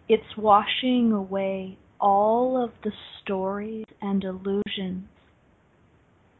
[0.08, 5.08] It's washing away all of the stories and illusions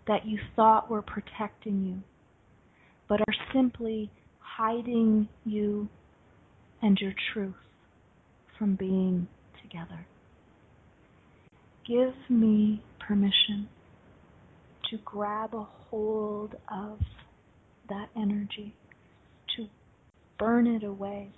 [0.07, 2.03] that you thought were protecting you,
[3.09, 5.89] but are simply hiding you
[6.81, 7.55] and your truth
[8.57, 9.27] from being
[9.77, 10.07] together.
[11.87, 13.69] Give me permission
[14.91, 16.99] to grab a hold of
[17.89, 18.75] that energy,
[19.57, 19.67] to
[20.39, 21.31] burn it away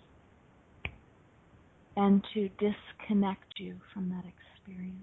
[1.97, 4.95] and to disconnect you from that experience.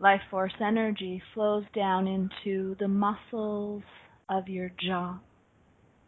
[0.00, 3.84] Life force energy flows down into the muscles
[4.28, 5.18] of your jaw,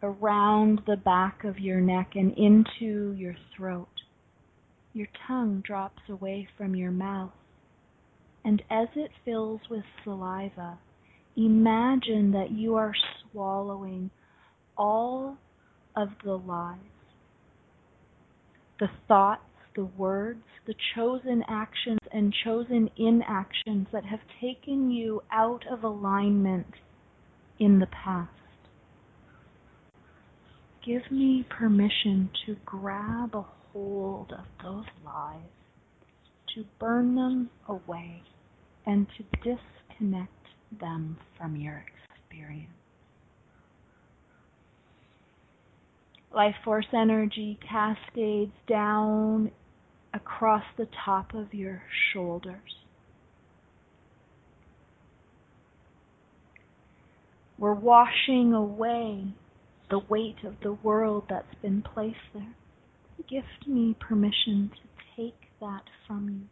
[0.04, 3.88] around the back of your neck, and into your throat.
[4.92, 7.32] Your tongue drops away from your mouth,
[8.44, 10.78] and as it fills with saliva,
[11.36, 12.94] imagine that you are
[13.32, 14.10] swallowing
[14.76, 15.38] all
[15.96, 16.78] of the lies.
[18.78, 19.42] The thoughts,
[19.74, 26.66] the words, the chosen actions and chosen inactions that have taken you out of alignment
[27.58, 28.30] in the past.
[30.84, 35.40] Give me permission to grab a hold of those lies,
[36.54, 38.22] to burn them away,
[38.86, 40.30] and to disconnect
[40.80, 41.84] them from your
[42.18, 42.70] experience.
[46.34, 49.50] Life force energy cascades down
[50.12, 51.82] across the top of your
[52.12, 52.58] shoulders.
[57.56, 59.26] We're washing away
[59.90, 62.54] the weight of the world that's been placed there.
[63.28, 66.48] Gift me permission to take that from you,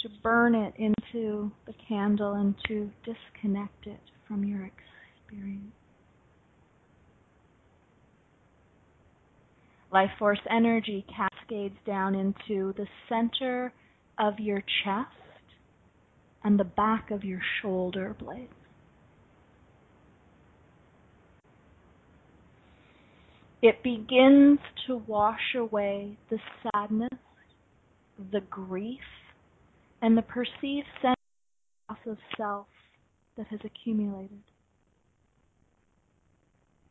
[0.00, 5.72] to burn it into the candle and to disconnect it from your experience.
[9.92, 13.72] Life force energy cascades down into the center
[14.18, 15.08] of your chest
[16.42, 18.52] and the back of your shoulder blades.
[23.62, 27.18] It begins to wash away the sadness,
[28.32, 29.00] the grief,
[30.00, 31.16] and the perceived sense
[32.06, 32.66] of self
[33.36, 34.40] that has accumulated.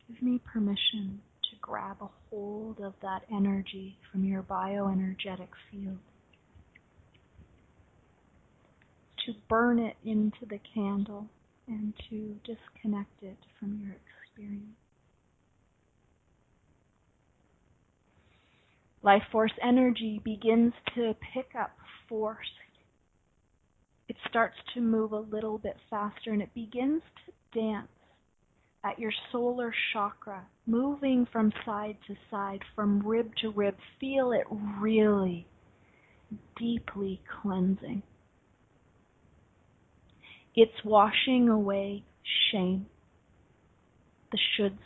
[0.07, 5.97] Give me permission to grab a hold of that energy from your bioenergetic field,
[9.25, 11.27] to burn it into the candle,
[11.67, 14.75] and to disconnect it from your experience.
[19.09, 21.71] Life force energy begins to pick up
[22.07, 22.45] force.
[24.07, 27.87] It starts to move a little bit faster and it begins to dance
[28.83, 33.75] at your solar chakra, moving from side to side, from rib to rib.
[33.99, 34.45] Feel it
[34.79, 35.47] really
[36.59, 38.03] deeply cleansing.
[40.55, 42.03] It's washing away
[42.51, 42.85] shame,
[44.31, 44.77] the shoulds,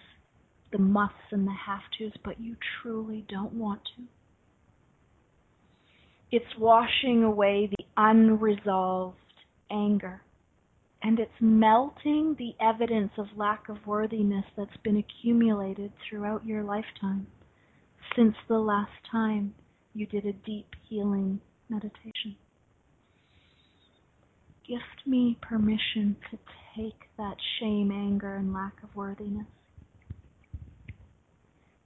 [0.74, 4.04] the musts and the have tos, but you truly don't want to.
[6.32, 9.18] It's washing away the unresolved
[9.72, 10.22] anger.
[11.04, 17.28] And it's melting the evidence of lack of worthiness that's been accumulated throughout your lifetime
[18.16, 19.54] since the last time
[19.94, 22.36] you did a deep healing meditation.
[24.68, 26.40] Gift me permission to
[26.76, 29.46] take that shame, anger, and lack of worthiness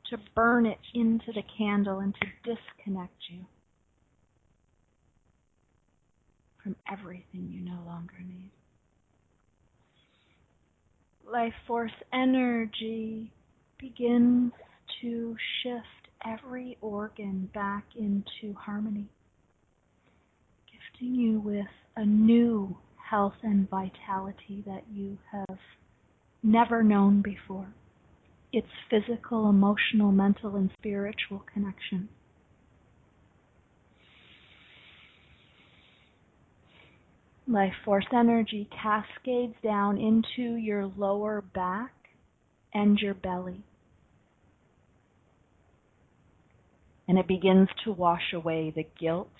[0.09, 3.45] to burn it into the candle and to disconnect you
[6.63, 8.51] from everything you no longer need.
[11.29, 13.31] Life force energy
[13.77, 14.53] begins
[15.01, 15.83] to shift
[16.25, 19.07] every organ back into harmony,
[20.71, 22.75] gifting you with a new
[23.09, 25.59] health and vitality that you have
[26.43, 27.67] never known before
[28.51, 32.09] its physical, emotional, mental, and spiritual connection.
[37.47, 41.93] Life force energy cascades down into your lower back
[42.73, 43.63] and your belly.
[47.07, 49.31] And it begins to wash away the guilt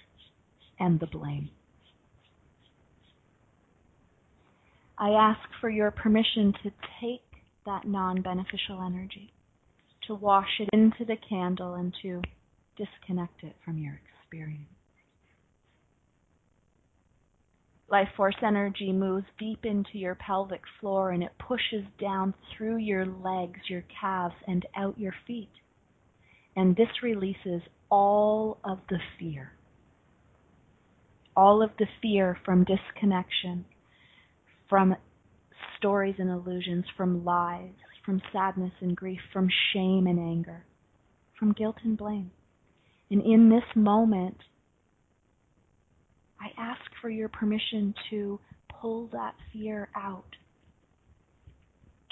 [0.79, 1.49] and the blame.
[4.97, 7.26] I ask for your permission to take
[7.67, 9.31] that non beneficial energy,
[10.07, 12.21] to wash it into the candle and to
[12.77, 14.69] disconnect it from your experience.
[17.89, 23.05] Life force energy moves deep into your pelvic floor and it pushes down through your
[23.05, 25.51] legs, your calves, and out your feet.
[26.55, 29.53] And this releases all of the fear.
[31.35, 33.65] All of the fear from disconnection,
[34.69, 34.95] from
[35.77, 37.73] stories and illusions, from lies,
[38.05, 40.65] from sadness and grief, from shame and anger,
[41.37, 42.31] from guilt and blame.
[43.09, 44.37] And in this moment,
[46.39, 48.39] I ask for your permission to
[48.81, 50.35] pull that fear out,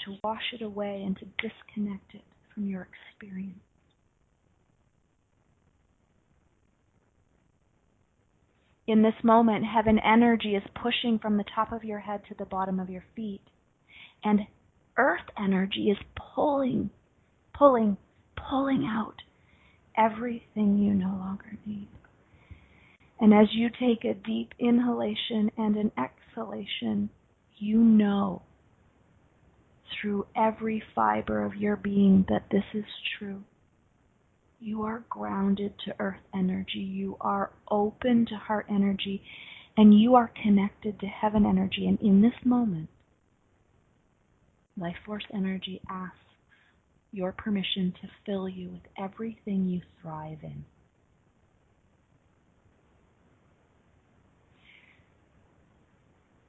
[0.04, 2.24] to wash it away, and to disconnect it
[2.54, 3.65] from your experience.
[8.86, 12.44] In this moment, heaven energy is pushing from the top of your head to the
[12.44, 13.42] bottom of your feet.
[14.22, 14.40] And
[14.96, 15.98] earth energy is
[16.34, 16.90] pulling,
[17.52, 17.96] pulling,
[18.36, 19.16] pulling out
[19.96, 21.88] everything you no longer need.
[23.18, 27.10] And as you take a deep inhalation and an exhalation,
[27.56, 28.42] you know
[30.00, 32.84] through every fiber of your being that this is
[33.18, 33.42] true.
[34.66, 36.80] You are grounded to earth energy.
[36.80, 39.22] You are open to heart energy.
[39.76, 41.86] And you are connected to heaven energy.
[41.86, 42.88] And in this moment,
[44.76, 46.18] life force energy asks
[47.12, 50.64] your permission to fill you with everything you thrive in.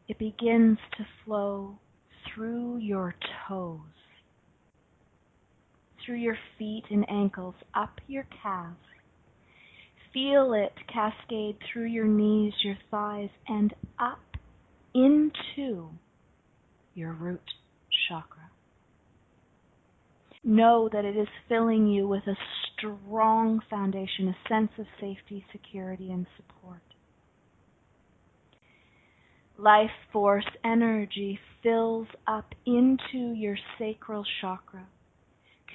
[0.07, 1.77] It begins to flow
[2.33, 3.13] through your
[3.47, 3.81] toes,
[6.07, 8.77] through your feet and ankles, up your calves.
[10.13, 14.23] Feel it cascade through your knees, your thighs, and up
[14.95, 15.89] into
[16.95, 17.41] your root
[18.07, 18.49] chakra.
[20.43, 22.37] Know that it is filling you with a
[22.73, 26.81] strong foundation, a sense of safety, security, and support.
[29.57, 34.87] Life force energy fills up into your sacral chakra,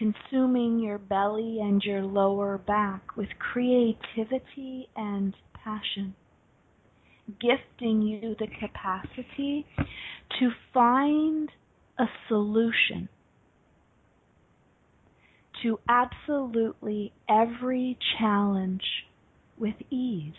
[0.02, 6.14] consuming your belly and your lower back with creativity and passion,
[7.40, 9.64] gifting you the capacity
[10.40, 11.50] to find
[11.98, 13.08] a solution
[15.62, 18.82] to absolutely every challenge
[19.56, 20.32] with ease.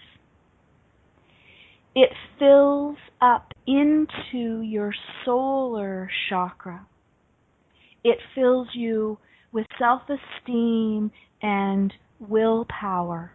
[1.96, 4.94] It fills up into your
[5.24, 6.86] solar chakra.
[8.04, 9.20] It fills you
[9.54, 13.32] with self esteem and willpower,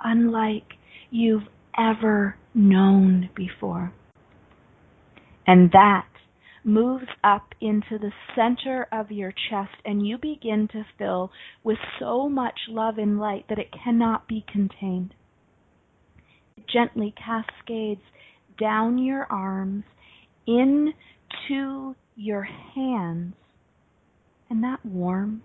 [0.00, 0.74] unlike
[1.10, 1.46] you've
[1.78, 3.92] ever known before.
[5.46, 6.06] And that
[6.64, 11.30] moves up into the center of your chest, and you begin to fill
[11.62, 15.12] with so much love and light that it cannot be contained.
[16.56, 18.00] It gently cascades
[18.58, 19.84] down your arms
[20.46, 23.34] into your hands,
[24.54, 25.42] and that warm,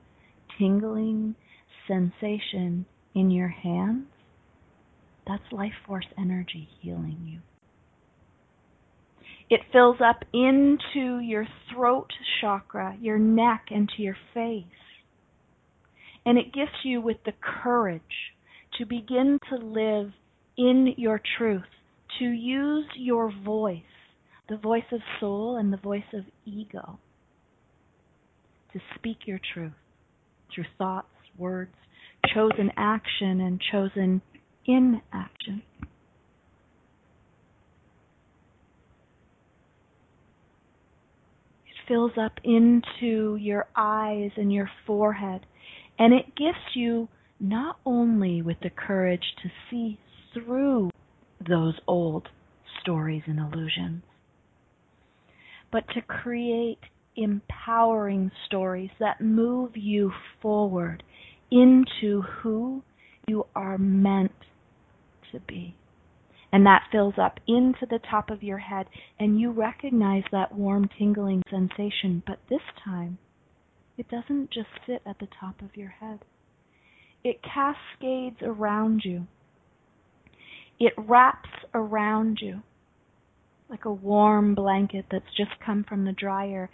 [0.60, 1.34] tingling
[1.88, 2.86] sensation
[3.16, 4.06] in your hands,
[5.26, 7.40] that's life force energy healing you.
[9.50, 14.64] It fills up into your throat chakra, your neck, and to your face.
[16.24, 17.34] And it gifts you with the
[17.64, 18.04] courage
[18.78, 20.12] to begin to live
[20.56, 21.64] in your truth,
[22.20, 23.82] to use your voice,
[24.50, 27.00] the voice of soul and the voice of ego,
[28.74, 29.74] to speak your truth
[30.54, 31.08] through thoughts,
[31.38, 31.74] words,
[32.34, 34.22] chosen action, and chosen
[34.66, 35.64] inaction.
[41.66, 45.46] It fills up into your eyes and your forehead,
[45.98, 47.08] and it gifts you
[47.40, 49.98] not only with the courage to see
[50.34, 50.90] through
[51.48, 52.28] those old
[52.82, 54.04] stories and illusions,
[55.72, 56.80] but to create
[57.22, 60.12] empowering stories that move you
[60.42, 61.04] forward
[61.52, 62.84] into who
[63.28, 64.32] you are meant
[65.32, 65.76] to be.
[66.52, 68.88] And that fills up into the top of your head,
[69.20, 72.24] and you recognize that warm, tingling sensation.
[72.26, 73.20] But this time,
[73.98, 76.20] it doesn't just sit at the top of your head,
[77.24, 79.28] it cascades around you,
[80.80, 82.64] it wraps around you
[83.70, 86.70] like a warm blanket that's just come from the dryer,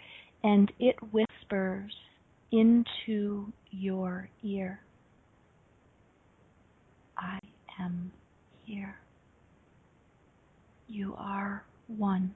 [0.46, 1.92] and it whispers
[2.52, 4.80] into your ear.
[7.18, 7.38] I
[7.80, 8.12] am
[8.64, 8.96] here
[10.88, 12.34] you are one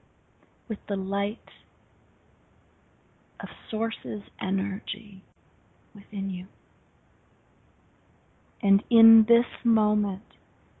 [0.67, 1.39] with the light
[3.41, 5.23] of Source's energy
[5.95, 6.47] within you.
[8.61, 10.21] And in this moment,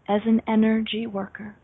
[0.07, 1.55] as an energy worker,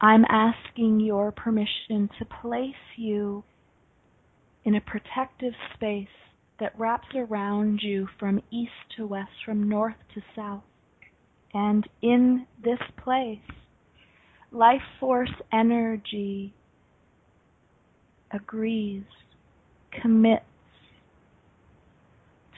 [0.00, 3.44] I'm asking your permission to place you
[4.66, 6.08] in a protective space
[6.58, 10.64] that wraps around you from east to west, from north to south.
[11.54, 13.38] And in this place,
[14.50, 16.52] life force energy
[18.32, 19.04] agrees,
[20.02, 20.44] commits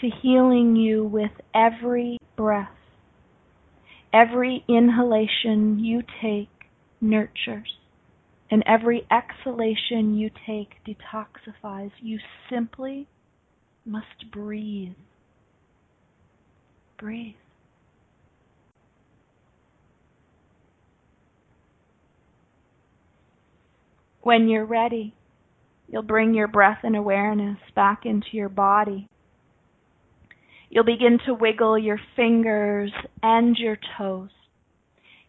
[0.00, 2.68] to healing you with every breath.
[4.14, 6.48] Every inhalation you take
[7.00, 7.77] nurtures,
[8.50, 11.90] and every exhalation you take detoxifies.
[12.00, 12.18] You
[12.50, 13.06] simply
[13.84, 14.94] must breathe.
[16.98, 17.34] Breathe.
[24.22, 25.14] When you're ready,
[25.88, 29.08] you'll bring your breath and awareness back into your body.
[30.70, 32.92] You'll begin to wiggle your fingers
[33.22, 34.28] and your toes.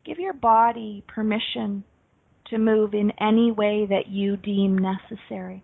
[0.06, 1.86] Give your body permission
[2.50, 5.64] to move in any way that you deem necessary.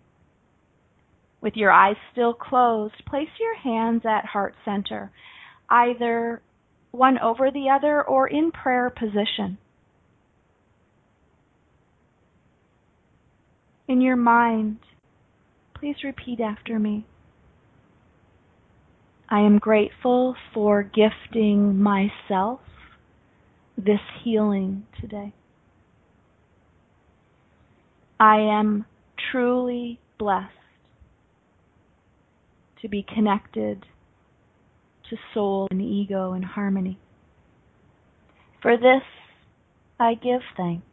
[1.40, 5.10] With your eyes still closed, place your hands at heart center,
[5.68, 6.42] either
[6.90, 9.58] one over the other or in prayer position.
[13.88, 14.78] in your mind,
[15.74, 17.06] please repeat after me.
[19.28, 22.60] I am grateful for gifting myself
[23.76, 25.32] this healing today.
[28.18, 28.86] I am
[29.30, 30.52] truly blessed
[32.82, 33.84] to be connected
[35.10, 36.98] to soul and ego in harmony.
[38.62, 39.02] For this,
[40.00, 40.86] I give thanks.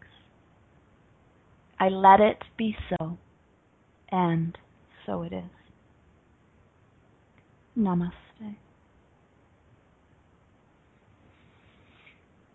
[1.79, 3.17] I let it be so,
[4.11, 4.57] and
[5.05, 5.43] so it is.
[7.77, 8.11] Namaste.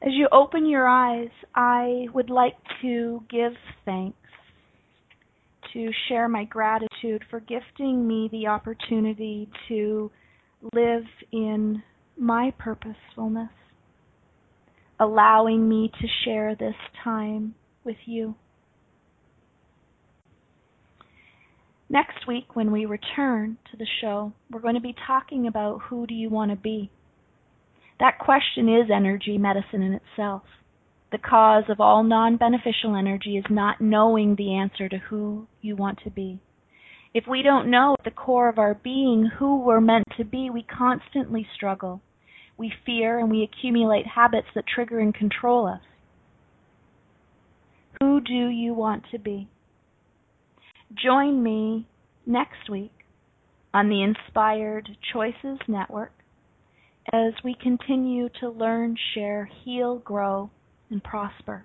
[0.00, 3.52] As you open your eyes, I would like to give
[3.84, 4.16] thanks,
[5.72, 10.10] to share my gratitude for gifting me the opportunity to
[10.72, 11.82] live in
[12.16, 13.50] my purposefulness,
[14.98, 17.54] allowing me to share this time
[17.84, 18.34] with you.
[21.90, 26.06] Next week, when we return to the show, we're going to be talking about who
[26.06, 26.90] do you want to be.
[27.98, 30.42] That question is energy medicine in itself.
[31.10, 35.74] The cause of all non beneficial energy is not knowing the answer to who you
[35.74, 36.40] want to be.
[37.14, 40.50] If we don't know at the core of our being who we're meant to be,
[40.50, 42.02] we constantly struggle.
[42.58, 45.80] We fear and we accumulate habits that trigger and control us.
[48.00, 49.48] Who do you want to be?
[50.94, 51.86] Join me
[52.26, 52.92] next week
[53.72, 56.12] on the Inspired Choices Network
[57.12, 60.50] as we continue to learn, share, heal, grow,
[60.90, 61.64] and prosper.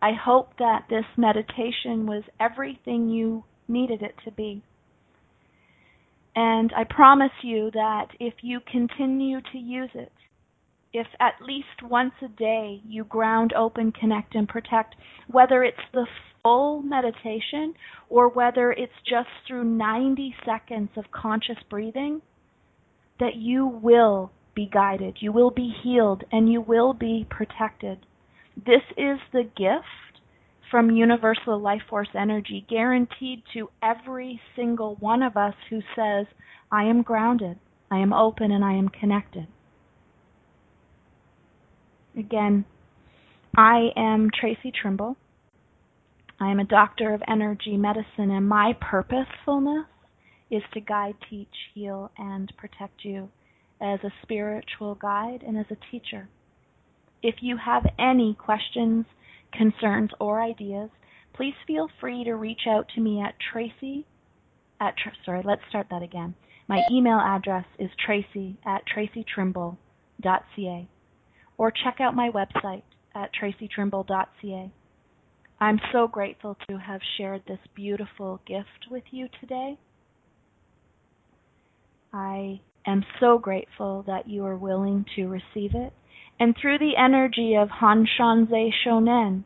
[0.00, 4.62] I hope that this meditation was everything you needed it to be.
[6.36, 10.12] And I promise you that if you continue to use it,
[10.92, 14.94] if at least once a day you ground, open, connect, and protect,
[15.28, 16.06] whether it's the
[16.42, 17.74] full meditation
[18.08, 22.20] or whether it's just through 90 seconds of conscious breathing,
[23.18, 27.98] that you will be guided, you will be healed, and you will be protected.
[28.56, 30.20] This is the gift
[30.70, 36.26] from universal life force energy, guaranteed to every single one of us who says,
[36.70, 37.58] I am grounded,
[37.90, 39.46] I am open, and I am connected.
[42.16, 42.64] Again,
[43.56, 45.16] I am Tracy Trimble.
[46.40, 49.86] I am a doctor of energy medicine, and my purposefulness
[50.50, 53.28] is to guide, teach, heal, and protect you
[53.84, 56.28] as a spiritual guide and as a teacher.
[57.22, 59.04] If you have any questions,
[59.52, 60.90] concerns, or ideas,
[61.34, 64.06] please feel free to reach out to me at tracy
[64.80, 66.34] at sorry, let's start that again.
[66.68, 70.88] My email address is tracy at tracytrimble.ca
[71.56, 72.82] or check out my website
[73.14, 74.72] at tracytrimble.ca.
[75.60, 79.78] I'm so grateful to have shared this beautiful gift with you today.
[82.12, 85.92] I am so grateful that you are willing to receive it
[86.40, 89.44] and through the energy of Hanshanze Shonen,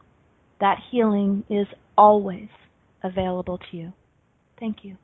[0.60, 1.66] that healing is
[1.96, 2.48] always
[3.02, 3.92] available to you.
[4.58, 4.96] Thank you.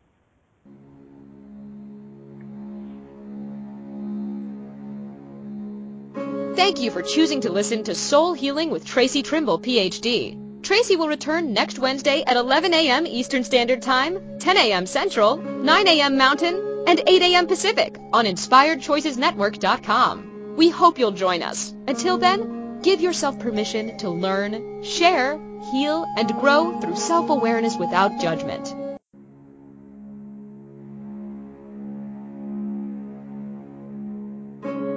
[6.57, 10.62] Thank you for choosing to listen to Soul Healing with Tracy Trimble, PhD.
[10.62, 13.07] Tracy will return next Wednesday at 11 a.m.
[13.07, 14.87] Eastern Standard Time, 10 a.m.
[14.87, 16.16] Central, 9 a.m.
[16.16, 17.47] Mountain, and 8 a.m.
[17.47, 20.57] Pacific on InspiredChoicesNetwork.com.
[20.57, 21.74] We hope you'll join us.
[21.89, 25.41] Until then, give yourself permission to learn, share,
[25.72, 28.74] heal, and grow through self-awareness without judgment.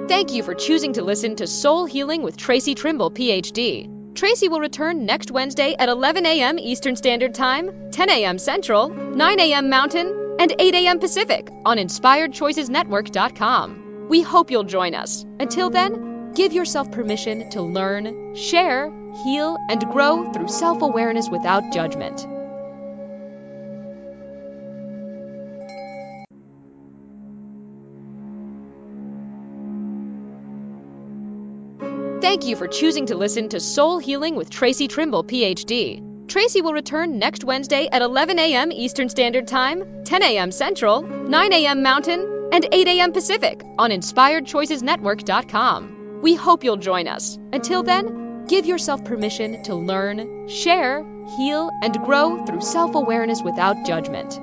[0.08, 3.94] Thank you for choosing to listen to Soul Healing with Tracy Trimble, PhD.
[4.14, 6.58] Tracy will return next Wednesday at 11 a.m.
[6.58, 8.38] Eastern Standard Time, 10 a.m.
[8.38, 9.70] Central, 9 a.m.
[9.70, 11.00] Mountain, and 8 a.m.
[11.00, 14.06] Pacific on InspiredChoicesNetwork.com.
[14.08, 15.24] We hope you'll join us.
[15.38, 18.92] Until then, give yourself permission to learn, share,
[19.24, 22.26] heal, and grow through self awareness without judgment.
[32.20, 36.17] Thank you for choosing to listen to Soul Healing with Tracy Trimble, PhD.
[36.28, 38.70] Tracy will return next Wednesday at 11 a.m.
[38.70, 40.52] Eastern Standard Time, 10 a.m.
[40.52, 41.82] Central, 9 a.m.
[41.82, 43.12] Mountain, and 8 a.m.
[43.12, 46.20] Pacific on InspiredChoicesNetwork.com.
[46.20, 47.38] We hope you'll join us.
[47.52, 51.02] Until then, give yourself permission to learn, share,
[51.38, 54.38] heal, and grow through self awareness without judgment.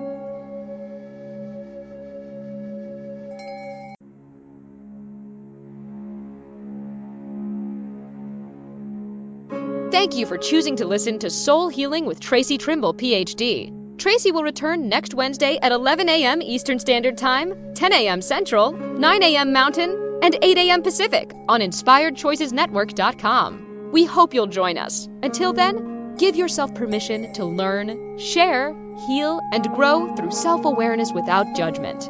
[9.95, 13.97] Thank you for choosing to listen to Soul Healing with Tracy Trimble, PhD.
[13.97, 16.41] Tracy will return next Wednesday at 11 a.m.
[16.41, 18.21] Eastern Standard Time, 10 a.m.
[18.21, 19.53] Central, 9 a.m.
[19.53, 20.83] Mountain, and 8 a.m.
[20.83, 23.91] Pacific on InspiredChoicesNetwork.com.
[23.93, 25.07] We hope you'll join us.
[25.23, 28.75] Until then, give yourself permission to learn, share,
[29.07, 32.09] heal, and grow through self awareness without judgment.